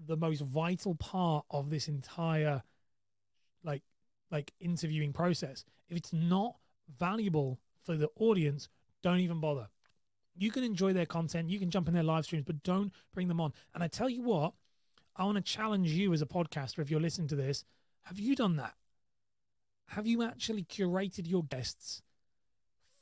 the 0.06 0.16
most 0.16 0.42
vital 0.42 0.94
part 0.94 1.44
of 1.50 1.70
this 1.70 1.88
entire 1.88 2.62
like 3.64 3.82
like 4.30 4.52
interviewing 4.60 5.12
process. 5.12 5.64
If 5.88 5.96
it's 5.96 6.12
not 6.12 6.56
valuable 6.98 7.60
for 7.84 7.96
the 7.96 8.08
audience, 8.18 8.68
don't 9.02 9.20
even 9.20 9.40
bother. 9.40 9.68
You 10.34 10.50
can 10.50 10.64
enjoy 10.64 10.94
their 10.94 11.06
content, 11.06 11.50
you 11.50 11.58
can 11.58 11.70
jump 11.70 11.88
in 11.88 11.94
their 11.94 12.02
live 12.02 12.24
streams, 12.24 12.44
but 12.46 12.62
don't 12.62 12.92
bring 13.12 13.28
them 13.28 13.40
on. 13.40 13.52
And 13.74 13.84
I 13.84 13.88
tell 13.88 14.08
you 14.08 14.22
what, 14.22 14.54
I 15.14 15.24
want 15.24 15.36
to 15.36 15.42
challenge 15.42 15.90
you 15.90 16.12
as 16.14 16.22
a 16.22 16.26
podcaster 16.26 16.78
if 16.78 16.90
you're 16.90 17.00
listening 17.00 17.28
to 17.28 17.36
this, 17.36 17.64
have 18.04 18.18
you 18.18 18.34
done 18.34 18.56
that? 18.56 18.74
Have 19.88 20.06
you 20.06 20.22
actually 20.22 20.64
curated 20.64 21.28
your 21.28 21.44
guests 21.44 22.02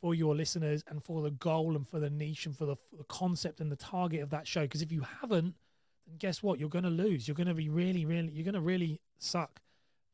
for 0.00 0.14
your 0.14 0.34
listeners 0.34 0.82
and 0.88 1.04
for 1.04 1.22
the 1.22 1.30
goal 1.30 1.76
and 1.76 1.86
for 1.86 2.00
the 2.00 2.10
niche 2.10 2.46
and 2.46 2.56
for 2.56 2.66
the, 2.66 2.74
for 2.74 2.96
the 2.96 3.04
concept 3.04 3.60
and 3.60 3.70
the 3.70 3.76
target 3.76 4.22
of 4.22 4.30
that 4.30 4.48
show? 4.48 4.62
Because 4.62 4.82
if 4.82 4.90
you 4.90 5.06
haven't, 5.20 5.54
then 6.06 6.16
guess 6.18 6.42
what? 6.42 6.58
You're 6.58 6.68
going 6.68 6.84
to 6.84 6.90
lose. 6.90 7.28
You're 7.28 7.36
going 7.36 7.46
to 7.46 7.54
be 7.54 7.68
really, 7.68 8.04
really, 8.04 8.32
you're 8.32 8.44
going 8.44 8.54
to 8.54 8.60
really 8.60 9.00
suck. 9.18 9.60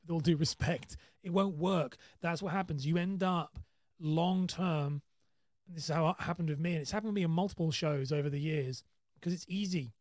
With 0.06 0.14
all 0.14 0.20
due 0.20 0.36
respect, 0.36 0.96
it 1.24 1.32
won't 1.32 1.56
work. 1.56 1.96
That's 2.20 2.40
what 2.40 2.52
happens. 2.52 2.86
You 2.86 2.96
end 2.96 3.24
up 3.24 3.58
long 3.98 4.46
term. 4.46 5.02
This 5.68 5.88
is 5.88 5.94
how 5.94 6.10
it 6.10 6.20
happened 6.20 6.48
with 6.48 6.60
me, 6.60 6.74
and 6.74 6.82
it's 6.82 6.92
happened 6.92 7.08
with 7.08 7.16
me 7.16 7.24
in 7.24 7.30
multiple 7.32 7.72
shows 7.72 8.12
over 8.12 8.30
the 8.30 8.38
years 8.38 8.84
because 9.14 9.32
it's 9.32 9.46
easy 9.48 9.94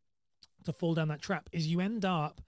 to 0.63 0.71
fall 0.71 0.93
down 0.93 1.07
that 1.07 1.23
trap. 1.23 1.49
Is 1.51 1.65
you 1.65 1.79
end 1.79 2.05
up 2.05 2.41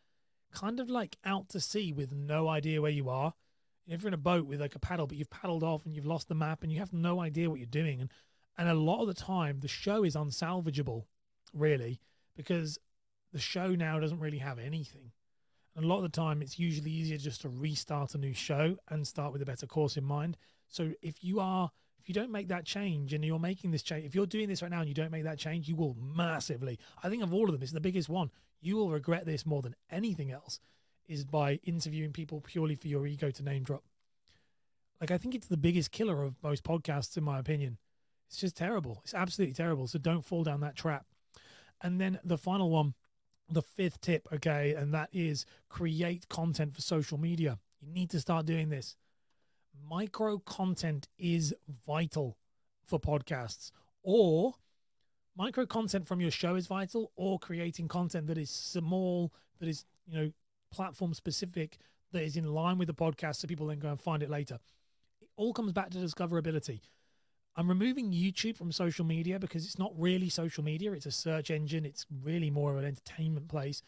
kind 0.54 0.80
of 0.80 0.90
like 0.90 1.18
out 1.26 1.50
to 1.50 1.60
sea 1.60 1.94
with 1.94 2.12
no 2.12 2.48
idea 2.48 2.82
where 2.82 2.92
you 2.92 3.10
are. 3.10 3.34
If 3.88 4.02
you're 4.02 4.10
in 4.10 4.14
a 4.14 4.18
boat 4.18 4.46
with 4.46 4.62
like 4.62 4.76
a 4.76 4.80
paddle, 4.80 5.08
but 5.08 5.18
you've 5.18 5.30
paddled 5.30 5.64
off 5.64 5.86
and 5.86 5.96
you've 5.96 6.06
lost 6.06 6.28
the 6.28 6.36
map 6.36 6.62
and 6.62 6.72
you 6.72 6.80
have 6.80 6.94
no 6.94 7.22
idea 7.22 7.50
what 7.50 7.60
you're 7.60 7.66
doing, 7.66 8.02
and 8.02 8.12
and 8.58 8.70
a 8.70 8.74
lot 8.74 9.02
of 9.02 9.08
the 9.08 9.14
time 9.14 9.60
the 9.60 9.68
show 9.68 10.04
is 10.04 10.16
unsalvageable, 10.16 11.06
really, 11.54 12.02
because 12.36 12.78
the 13.32 13.40
show 13.40 13.76
now 13.76 14.00
doesn't 14.00 14.20
really 14.20 14.40
have 14.40 14.60
anything. 14.60 15.12
And 15.78 15.86
a 15.86 15.88
lot 15.88 15.98
of 15.98 16.04
the 16.04 16.10
time, 16.10 16.42
it's 16.42 16.58
usually 16.58 16.90
easier 16.90 17.20
just 17.20 17.42
to 17.42 17.50
restart 17.50 18.16
a 18.16 18.18
new 18.18 18.34
show 18.34 18.78
and 18.90 19.06
start 19.06 19.32
with 19.32 19.44
a 19.44 19.46
better 19.46 19.68
course 19.68 19.96
in 19.96 20.04
mind. 20.04 20.36
So 20.68 20.94
if 21.04 21.24
you 21.24 21.40
are, 21.40 21.70
if 22.00 22.10
you 22.10 22.16
don't 22.16 22.32
make 22.32 22.48
that 22.48 22.66
change 22.66 23.14
and 23.14 23.24
you're 23.24 23.38
making 23.38 23.70
this 23.70 23.84
change, 23.84 24.04
if 24.04 24.16
you're 24.16 24.26
doing 24.26 24.50
this 24.50 24.64
right 24.64 24.72
now 24.72 24.80
and 24.80 24.90
you 24.90 24.96
don't 24.96 25.12
make 25.12 25.24
that 25.26 25.38
change, 25.38 25.70
you 25.70 25.76
will 25.76 25.96
massively. 26.02 26.80
I 27.04 27.10
think 27.10 27.22
of 27.22 27.32
all 27.32 27.46
of 27.46 27.52
them, 27.52 27.62
it's 27.62 27.74
the 27.74 27.80
biggest 27.80 28.10
one. 28.10 28.32
You 28.60 28.76
will 28.76 28.90
regret 28.90 29.28
this 29.28 29.46
more 29.46 29.62
than 29.62 29.76
anything 29.92 30.32
else, 30.32 30.60
is 31.08 31.26
by 31.26 31.60
interviewing 31.64 32.12
people 32.12 32.42
purely 32.42 32.76
for 32.76 32.88
your 32.88 33.06
ego 33.06 33.30
to 33.30 33.44
name 33.44 33.62
drop. 33.62 33.84
Like 35.00 35.12
I 35.12 35.20
think 35.20 35.36
it's 35.36 35.48
the 35.48 35.58
biggest 35.58 35.92
killer 35.92 36.24
of 36.24 36.42
most 36.42 36.64
podcasts, 36.64 37.18
in 37.18 37.24
my 37.24 37.38
opinion. 37.38 37.78
It's 38.28 38.40
just 38.40 38.58
terrible. 38.58 39.02
It's 39.04 39.14
absolutely 39.14 39.54
terrible. 39.54 39.86
So 39.86 40.00
don't 40.00 40.26
fall 40.26 40.44
down 40.44 40.62
that 40.62 40.76
trap. 40.76 41.06
And 41.82 42.02
then 42.02 42.20
the 42.24 42.40
final 42.40 42.72
one 42.72 42.96
the 43.50 43.62
fifth 43.62 44.02
tip, 44.02 44.28
okay, 44.34 44.74
and 44.74 44.94
that 44.94 45.10
is 45.14 45.46
create 45.70 46.28
content 46.30 46.76
for 46.76 46.82
social 46.82 47.18
media. 47.18 47.60
You 47.82 47.92
need 47.94 48.10
to 48.12 48.20
start 48.20 48.46
doing 48.46 48.70
this. 48.70 48.96
Micro 49.90 50.40
content 50.40 51.08
is 51.18 51.54
vital 51.86 52.38
for 52.86 53.00
podcasts, 53.00 53.72
or 54.04 54.56
micro 55.36 55.66
content 55.66 56.08
from 56.08 56.20
your 56.20 56.32
show 56.32 56.56
is 56.56 56.68
vital, 56.68 57.12
or 57.16 57.40
creating 57.40 57.88
content 57.88 58.28
that 58.28 58.38
is 58.38 58.50
small, 58.50 59.32
that 59.60 59.70
is, 59.70 59.86
you 60.08 60.18
know, 60.18 60.32
platform 60.72 61.14
specific, 61.14 61.78
that 62.12 62.24
is 62.24 62.36
in 62.36 62.54
line 62.54 62.78
with 62.78 62.88
the 62.88 62.94
podcast 62.94 63.38
so 63.38 63.48
people 63.48 63.68
then 63.68 63.80
go 63.80 63.90
and 63.90 64.02
find 64.02 64.24
it 64.24 64.30
later. 64.30 64.60
It 65.22 65.30
all 65.36 65.54
comes 65.54 65.72
back 65.72 65.90
to 65.92 65.98
discoverability. 65.98 66.82
I'm 67.58 67.68
removing 67.68 68.12
YouTube 68.12 68.56
from 68.56 68.72
social 68.72 69.04
media 69.04 69.40
because 69.40 69.66
it's 69.66 69.80
not 69.80 69.92
really 69.98 70.30
social 70.30 70.64
media. 70.64 70.92
It's 70.92 71.08
a 71.08 71.12
search 71.12 71.50
engine. 71.50 71.86
It's 71.86 72.06
really 72.24 72.52
more 72.52 72.72
of 72.72 72.78
an 72.78 72.86
entertainment 72.86 73.48
place. 73.48 73.82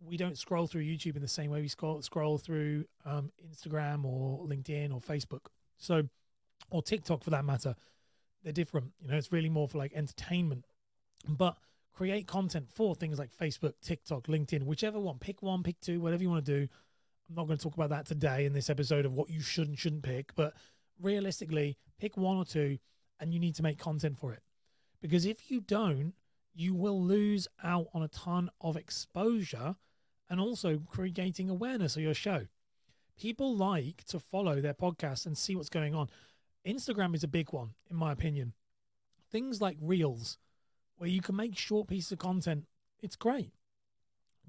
We 0.00 0.16
don't 0.16 0.38
scroll 0.38 0.66
through 0.66 0.82
YouTube 0.82 1.14
in 1.14 1.22
the 1.22 1.28
same 1.28 1.50
way 1.50 1.60
we 1.60 1.68
scroll 1.68 2.00
scroll 2.00 2.38
through 2.38 2.86
um, 3.04 3.30
Instagram 3.46 4.06
or 4.06 4.44
LinkedIn 4.46 4.94
or 4.94 5.00
Facebook. 5.00 5.46
So, 5.76 6.08
or 6.70 6.82
TikTok 6.82 7.22
for 7.22 7.30
that 7.30 7.44
matter. 7.44 7.76
They're 8.42 8.52
different. 8.52 8.92
You 9.02 9.10
know, 9.10 9.18
it's 9.18 9.30
really 9.30 9.50
more 9.50 9.68
for 9.68 9.76
like 9.76 9.92
entertainment. 9.94 10.64
But 11.28 11.58
create 11.92 12.26
content 12.26 12.68
for 12.72 12.94
things 12.94 13.18
like 13.18 13.30
Facebook, 13.30 13.74
TikTok, 13.82 14.26
LinkedIn, 14.26 14.62
whichever 14.62 14.98
one. 14.98 15.18
Pick 15.18 15.42
one, 15.42 15.62
pick 15.62 15.78
two, 15.80 16.00
whatever 16.00 16.22
you 16.22 16.30
want 16.30 16.46
to 16.46 16.60
do. 16.60 16.68
I'm 17.28 17.36
not 17.36 17.46
going 17.46 17.58
to 17.58 17.62
talk 17.62 17.74
about 17.74 17.90
that 17.90 18.06
today 18.06 18.46
in 18.46 18.54
this 18.54 18.70
episode 18.70 19.04
of 19.04 19.12
what 19.12 19.28
you 19.28 19.42
should 19.42 19.68
and 19.68 19.78
shouldn't 19.78 20.02
pick, 20.02 20.34
but 20.34 20.54
realistically, 21.00 21.76
pick 22.00 22.16
one 22.16 22.36
or 22.36 22.44
two 22.44 22.78
and 23.22 23.32
you 23.32 23.40
need 23.40 23.54
to 23.54 23.62
make 23.62 23.78
content 23.78 24.18
for 24.18 24.32
it. 24.32 24.42
Because 25.00 25.24
if 25.24 25.50
you 25.50 25.60
don't, 25.60 26.12
you 26.54 26.74
will 26.74 27.00
lose 27.00 27.48
out 27.62 27.86
on 27.94 28.02
a 28.02 28.08
ton 28.08 28.50
of 28.60 28.76
exposure 28.76 29.76
and 30.28 30.40
also 30.40 30.82
creating 30.90 31.48
awareness 31.48 31.96
of 31.96 32.02
your 32.02 32.14
show. 32.14 32.46
People 33.18 33.56
like 33.56 34.04
to 34.04 34.18
follow 34.18 34.60
their 34.60 34.74
podcast 34.74 35.24
and 35.24 35.38
see 35.38 35.54
what's 35.54 35.68
going 35.68 35.94
on. 35.94 36.08
Instagram 36.66 37.14
is 37.14 37.22
a 37.24 37.28
big 37.28 37.52
one, 37.52 37.70
in 37.88 37.96
my 37.96 38.12
opinion. 38.12 38.52
Things 39.30 39.60
like 39.60 39.76
Reels, 39.80 40.38
where 40.96 41.08
you 41.08 41.20
can 41.20 41.36
make 41.36 41.56
short 41.56 41.88
pieces 41.88 42.12
of 42.12 42.18
content, 42.18 42.64
it's 43.00 43.16
great. 43.16 43.52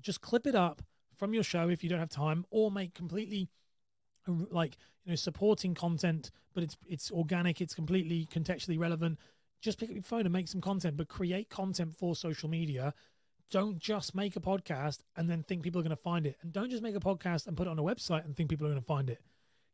Just 0.01 0.21
clip 0.21 0.47
it 0.47 0.55
up, 0.55 0.81
from 1.15 1.33
your 1.33 1.43
show 1.43 1.69
if 1.69 1.83
you 1.83 1.89
don't 1.89 1.99
have 1.99 2.09
time, 2.09 2.45
or 2.49 2.71
make 2.71 2.93
completely 2.93 3.49
like 4.27 4.77
you 5.05 5.11
know 5.11 5.15
supporting 5.15 5.73
content, 5.73 6.31
but 6.53 6.63
it's 6.63 6.77
it's 6.87 7.11
organic, 7.11 7.61
it's 7.61 7.73
completely 7.73 8.27
contextually 8.31 8.79
relevant. 8.79 9.19
Just 9.61 9.79
pick 9.79 9.89
up 9.89 9.95
your 9.95 10.03
phone 10.03 10.21
and 10.21 10.33
make 10.33 10.47
some 10.47 10.61
content, 10.61 10.97
but 10.97 11.07
create 11.07 11.49
content 11.49 11.93
for 11.93 12.15
social 12.15 12.49
media. 12.49 12.93
Don't 13.49 13.77
just 13.77 14.15
make 14.15 14.35
a 14.35 14.39
podcast 14.39 14.99
and 15.15 15.29
then 15.29 15.43
think 15.43 15.61
people 15.63 15.79
are 15.79 15.83
going 15.83 15.95
to 15.95 16.01
find 16.01 16.25
it, 16.25 16.37
and 16.41 16.51
don't 16.51 16.69
just 16.69 16.83
make 16.83 16.95
a 16.95 16.99
podcast 16.99 17.47
and 17.47 17.55
put 17.55 17.67
it 17.67 17.69
on 17.69 17.79
a 17.79 17.83
website 17.83 18.25
and 18.25 18.35
think 18.35 18.49
people 18.49 18.65
are 18.65 18.71
going 18.71 18.81
to 18.81 18.85
find 18.85 19.09
it. 19.09 19.21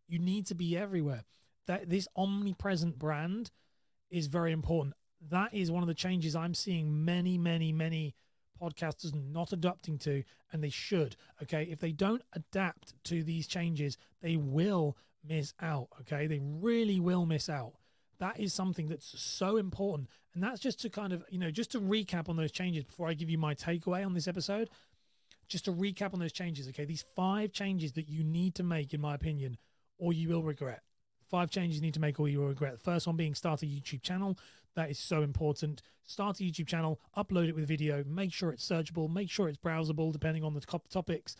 You 0.07 0.19
need 0.19 0.47
to 0.47 0.55
be 0.55 0.77
everywhere. 0.77 1.23
That 1.67 1.89
this 1.89 2.07
omnipresent 2.15 2.97
brand 2.97 3.51
is 4.09 4.27
very 4.27 4.51
important. 4.51 4.95
That 5.29 5.53
is 5.53 5.69
one 5.69 5.83
of 5.83 5.87
the 5.87 5.93
changes 5.93 6.35
I'm 6.35 6.55
seeing 6.55 7.05
many, 7.05 7.37
many, 7.37 7.71
many 7.71 8.15
podcasters 8.59 9.13
not 9.13 9.53
adapting 9.53 9.97
to, 9.99 10.23
and 10.51 10.63
they 10.63 10.69
should. 10.69 11.15
Okay. 11.43 11.67
If 11.71 11.79
they 11.79 11.91
don't 11.91 12.21
adapt 12.33 12.93
to 13.05 13.23
these 13.23 13.47
changes, 13.47 13.97
they 14.21 14.35
will 14.35 14.97
miss 15.27 15.53
out. 15.61 15.87
Okay. 16.01 16.27
They 16.27 16.39
really 16.41 16.99
will 16.99 17.25
miss 17.25 17.49
out. 17.49 17.73
That 18.19 18.39
is 18.39 18.53
something 18.53 18.89
that's 18.89 19.19
so 19.19 19.57
important. 19.57 20.09
And 20.33 20.43
that's 20.43 20.59
just 20.59 20.81
to 20.81 20.89
kind 20.89 21.13
of, 21.13 21.23
you 21.29 21.39
know, 21.39 21.51
just 21.51 21.71
to 21.71 21.79
recap 21.79 22.29
on 22.29 22.35
those 22.35 22.51
changes 22.51 22.83
before 22.83 23.07
I 23.07 23.13
give 23.13 23.29
you 23.29 23.37
my 23.37 23.55
takeaway 23.55 24.05
on 24.05 24.13
this 24.13 24.27
episode. 24.27 24.69
Just 25.47 25.65
to 25.65 25.71
recap 25.71 26.13
on 26.13 26.19
those 26.19 26.33
changes. 26.33 26.67
Okay. 26.67 26.85
These 26.85 27.05
five 27.15 27.51
changes 27.53 27.93
that 27.93 28.09
you 28.09 28.23
need 28.23 28.55
to 28.55 28.63
make, 28.63 28.93
in 28.93 29.01
my 29.01 29.15
opinion, 29.15 29.57
or 29.97 30.13
you 30.13 30.29
will 30.29 30.43
regret. 30.43 30.81
Five 31.29 31.51
changes 31.51 31.75
you 31.77 31.81
need 31.81 31.93
to 31.93 31.99
make 31.99 32.19
or 32.19 32.27
you 32.27 32.39
will 32.39 32.47
regret. 32.47 32.73
The 32.73 32.79
first 32.79 33.05
one 33.05 33.15
being 33.15 33.35
start 33.35 33.61
a 33.61 33.65
YouTube 33.65 34.01
channel. 34.01 34.37
That 34.75 34.89
is 34.89 34.99
so 34.99 35.21
important. 35.23 35.81
Start 36.03 36.39
a 36.39 36.43
YouTube 36.43 36.67
channel, 36.67 36.99
upload 37.17 37.49
it 37.49 37.55
with 37.55 37.67
video, 37.67 38.03
make 38.05 38.33
sure 38.33 38.51
it's 38.51 38.67
searchable, 38.67 39.11
make 39.11 39.29
sure 39.29 39.47
it's 39.47 39.57
browsable 39.57 40.11
depending 40.11 40.43
on 40.43 40.53
the 40.53 40.61
top 40.61 40.87
topics. 40.89 41.35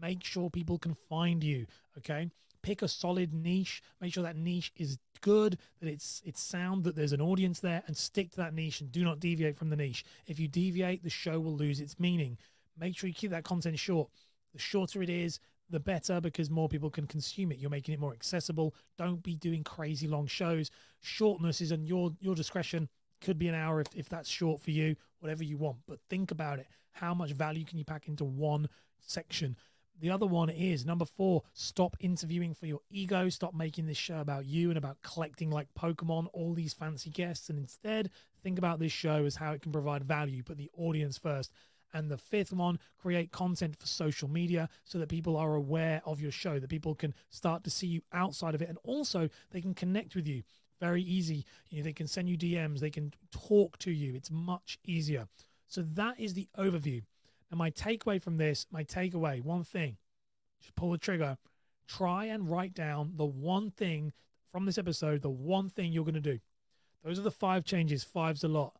Make 0.00 0.24
sure 0.24 0.50
people 0.50 0.78
can 0.78 0.96
find 1.08 1.42
you. 1.42 1.66
Okay. 1.98 2.30
Pick 2.62 2.82
a 2.82 2.88
solid 2.88 3.32
niche. 3.32 3.82
Make 4.00 4.12
sure 4.12 4.24
that 4.24 4.36
niche 4.36 4.72
is 4.76 4.98
good, 5.20 5.58
that 5.80 5.88
it's 5.88 6.20
it's 6.24 6.40
sound, 6.40 6.84
that 6.84 6.96
there's 6.96 7.12
an 7.12 7.20
audience 7.20 7.60
there, 7.60 7.82
and 7.86 7.96
stick 7.96 8.30
to 8.32 8.36
that 8.38 8.54
niche 8.54 8.80
and 8.80 8.90
do 8.90 9.04
not 9.04 9.20
deviate 9.20 9.56
from 9.56 9.70
the 9.70 9.76
niche. 9.76 10.04
If 10.26 10.40
you 10.40 10.48
deviate, 10.48 11.04
the 11.04 11.10
show 11.10 11.38
will 11.38 11.56
lose 11.56 11.80
its 11.80 12.00
meaning. 12.00 12.38
Make 12.78 12.96
sure 12.96 13.08
you 13.08 13.14
keep 13.14 13.30
that 13.30 13.44
content 13.44 13.78
short. 13.78 14.10
The 14.52 14.58
shorter 14.58 15.02
it 15.02 15.10
is, 15.10 15.38
the 15.70 15.80
better 15.80 16.20
because 16.20 16.50
more 16.50 16.68
people 16.68 16.90
can 16.90 17.06
consume 17.06 17.52
it. 17.52 17.58
You're 17.58 17.70
making 17.70 17.94
it 17.94 18.00
more 18.00 18.12
accessible. 18.12 18.74
Don't 18.98 19.22
be 19.22 19.34
doing 19.36 19.64
crazy 19.64 20.06
long 20.06 20.26
shows. 20.26 20.70
Shortness 21.00 21.60
is 21.60 21.72
on 21.72 21.84
your 21.84 22.12
your 22.20 22.34
discretion. 22.34 22.88
Could 23.20 23.38
be 23.38 23.48
an 23.48 23.54
hour 23.54 23.80
if, 23.80 23.88
if 23.94 24.08
that's 24.08 24.28
short 24.28 24.60
for 24.60 24.70
you, 24.70 24.94
whatever 25.20 25.42
you 25.42 25.56
want. 25.56 25.78
But 25.88 26.00
think 26.10 26.30
about 26.30 26.58
it. 26.58 26.66
How 26.92 27.14
much 27.14 27.32
value 27.32 27.64
can 27.64 27.78
you 27.78 27.84
pack 27.84 28.08
into 28.08 28.24
one 28.24 28.68
section? 29.00 29.56
The 29.98 30.10
other 30.10 30.26
one 30.26 30.50
is 30.50 30.84
number 30.84 31.06
four, 31.06 31.42
stop 31.54 31.96
interviewing 32.00 32.52
for 32.52 32.66
your 32.66 32.80
ego. 32.90 33.30
Stop 33.30 33.54
making 33.54 33.86
this 33.86 33.96
show 33.96 34.18
about 34.18 34.44
you 34.44 34.68
and 34.68 34.76
about 34.76 35.00
collecting 35.02 35.50
like 35.50 35.68
Pokemon, 35.74 36.28
all 36.34 36.52
these 36.52 36.74
fancy 36.74 37.08
guests. 37.08 37.48
And 37.48 37.58
instead, 37.58 38.10
think 38.42 38.58
about 38.58 38.78
this 38.78 38.92
show 38.92 39.24
as 39.24 39.36
how 39.36 39.52
it 39.52 39.62
can 39.62 39.72
provide 39.72 40.04
value. 40.04 40.42
Put 40.42 40.58
the 40.58 40.70
audience 40.76 41.16
first. 41.16 41.50
And 41.94 42.10
the 42.10 42.18
fifth 42.18 42.52
one, 42.52 42.78
create 42.98 43.32
content 43.32 43.76
for 43.76 43.86
social 43.86 44.28
media 44.28 44.68
so 44.84 44.98
that 44.98 45.08
people 45.08 45.36
are 45.36 45.54
aware 45.54 46.02
of 46.04 46.20
your 46.20 46.30
show, 46.30 46.58
that 46.58 46.68
people 46.68 46.94
can 46.94 47.14
start 47.30 47.64
to 47.64 47.70
see 47.70 47.86
you 47.86 48.02
outside 48.12 48.54
of 48.54 48.62
it. 48.62 48.68
And 48.68 48.78
also, 48.84 49.28
they 49.50 49.60
can 49.60 49.74
connect 49.74 50.14
with 50.14 50.26
you. 50.26 50.42
Very 50.80 51.02
easy. 51.02 51.44
You 51.70 51.78
know, 51.78 51.84
they 51.84 51.92
can 51.92 52.06
send 52.06 52.28
you 52.28 52.36
DMs, 52.36 52.80
they 52.80 52.90
can 52.90 53.14
talk 53.30 53.78
to 53.78 53.90
you. 53.90 54.14
It's 54.14 54.30
much 54.30 54.78
easier. 54.84 55.26
So, 55.68 55.82
that 55.82 56.20
is 56.20 56.34
the 56.34 56.48
overview. 56.58 57.02
And 57.50 57.58
my 57.58 57.70
takeaway 57.70 58.20
from 58.20 58.36
this, 58.36 58.66
my 58.70 58.84
takeaway, 58.84 59.42
one 59.42 59.64
thing, 59.64 59.96
just 60.60 60.74
pull 60.74 60.90
the 60.90 60.98
trigger. 60.98 61.38
Try 61.86 62.24
and 62.26 62.50
write 62.50 62.74
down 62.74 63.12
the 63.14 63.24
one 63.24 63.70
thing 63.70 64.12
from 64.50 64.64
this 64.66 64.78
episode, 64.78 65.22
the 65.22 65.30
one 65.30 65.68
thing 65.68 65.92
you're 65.92 66.04
going 66.04 66.14
to 66.14 66.20
do. 66.20 66.40
Those 67.04 67.18
are 67.18 67.22
the 67.22 67.30
five 67.30 67.64
changes. 67.64 68.02
Five's 68.02 68.42
a 68.42 68.48
lot. 68.48 68.74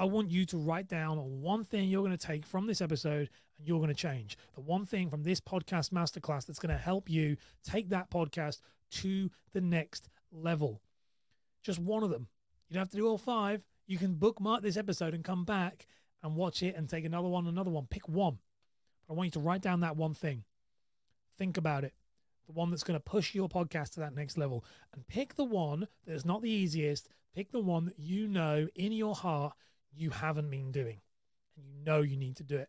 I 0.00 0.04
want 0.04 0.30
you 0.30 0.46
to 0.46 0.56
write 0.56 0.88
down 0.88 1.18
one 1.42 1.62
thing 1.62 1.90
you're 1.90 2.02
going 2.02 2.16
to 2.16 2.26
take 2.26 2.46
from 2.46 2.66
this 2.66 2.80
episode 2.80 3.28
and 3.58 3.68
you're 3.68 3.80
going 3.80 3.90
to 3.90 3.94
change. 3.94 4.38
The 4.54 4.62
one 4.62 4.86
thing 4.86 5.10
from 5.10 5.22
this 5.22 5.42
podcast 5.42 5.90
masterclass 5.90 6.46
that's 6.46 6.58
going 6.58 6.74
to 6.74 6.82
help 6.82 7.10
you 7.10 7.36
take 7.64 7.90
that 7.90 8.10
podcast 8.10 8.62
to 8.92 9.30
the 9.52 9.60
next 9.60 10.08
level. 10.32 10.80
Just 11.62 11.78
one 11.80 12.02
of 12.02 12.08
them. 12.08 12.28
You 12.70 12.74
don't 12.74 12.80
have 12.80 12.88
to 12.92 12.96
do 12.96 13.06
all 13.06 13.18
five. 13.18 13.62
You 13.86 13.98
can 13.98 14.14
bookmark 14.14 14.62
this 14.62 14.78
episode 14.78 15.12
and 15.12 15.22
come 15.22 15.44
back 15.44 15.86
and 16.22 16.34
watch 16.34 16.62
it 16.62 16.76
and 16.76 16.88
take 16.88 17.04
another 17.04 17.28
one, 17.28 17.46
another 17.46 17.70
one. 17.70 17.86
Pick 17.90 18.08
one. 18.08 18.38
But 19.06 19.12
I 19.12 19.16
want 19.18 19.26
you 19.26 19.32
to 19.32 19.46
write 19.46 19.60
down 19.60 19.80
that 19.80 19.98
one 19.98 20.14
thing. 20.14 20.44
Think 21.36 21.58
about 21.58 21.84
it. 21.84 21.92
The 22.46 22.52
one 22.52 22.70
that's 22.70 22.84
going 22.84 22.98
to 22.98 23.04
push 23.04 23.34
your 23.34 23.50
podcast 23.50 23.90
to 23.90 24.00
that 24.00 24.14
next 24.14 24.38
level. 24.38 24.64
And 24.94 25.06
pick 25.08 25.34
the 25.34 25.44
one 25.44 25.88
that 26.06 26.14
is 26.14 26.24
not 26.24 26.40
the 26.40 26.48
easiest. 26.48 27.10
Pick 27.36 27.52
the 27.52 27.60
one 27.60 27.84
that 27.84 27.98
you 27.98 28.26
know 28.26 28.66
in 28.74 28.92
your 28.92 29.14
heart 29.14 29.52
you 29.94 30.10
haven't 30.10 30.50
been 30.50 30.72
doing 30.72 31.00
and 31.56 31.66
you 31.66 31.84
know 31.84 32.00
you 32.00 32.16
need 32.16 32.36
to 32.36 32.42
do 32.42 32.56
it. 32.56 32.68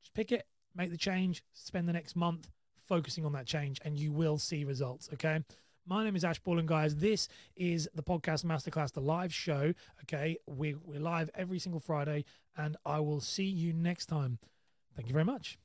Just 0.00 0.14
pick 0.14 0.32
it, 0.32 0.46
make 0.74 0.90
the 0.90 0.96
change, 0.96 1.42
spend 1.52 1.88
the 1.88 1.92
next 1.92 2.16
month 2.16 2.50
focusing 2.86 3.24
on 3.24 3.32
that 3.32 3.46
change, 3.46 3.80
and 3.84 3.98
you 3.98 4.12
will 4.12 4.38
see 4.38 4.64
results. 4.64 5.08
Okay. 5.12 5.40
My 5.86 6.04
name 6.04 6.16
is 6.16 6.24
Ash 6.24 6.38
Ball, 6.38 6.58
and 6.58 6.68
guys, 6.68 6.96
this 6.96 7.28
is 7.56 7.88
the 7.94 8.02
podcast 8.02 8.44
masterclass, 8.44 8.92
the 8.92 9.00
live 9.00 9.32
show. 9.32 9.72
Okay, 10.02 10.36
we, 10.46 10.74
we're 10.84 11.00
live 11.00 11.30
every 11.34 11.58
single 11.58 11.80
Friday, 11.80 12.26
and 12.58 12.76
I 12.84 13.00
will 13.00 13.20
see 13.20 13.46
you 13.46 13.72
next 13.72 14.04
time. 14.04 14.38
Thank 14.94 15.08
you 15.08 15.14
very 15.14 15.24
much. 15.24 15.58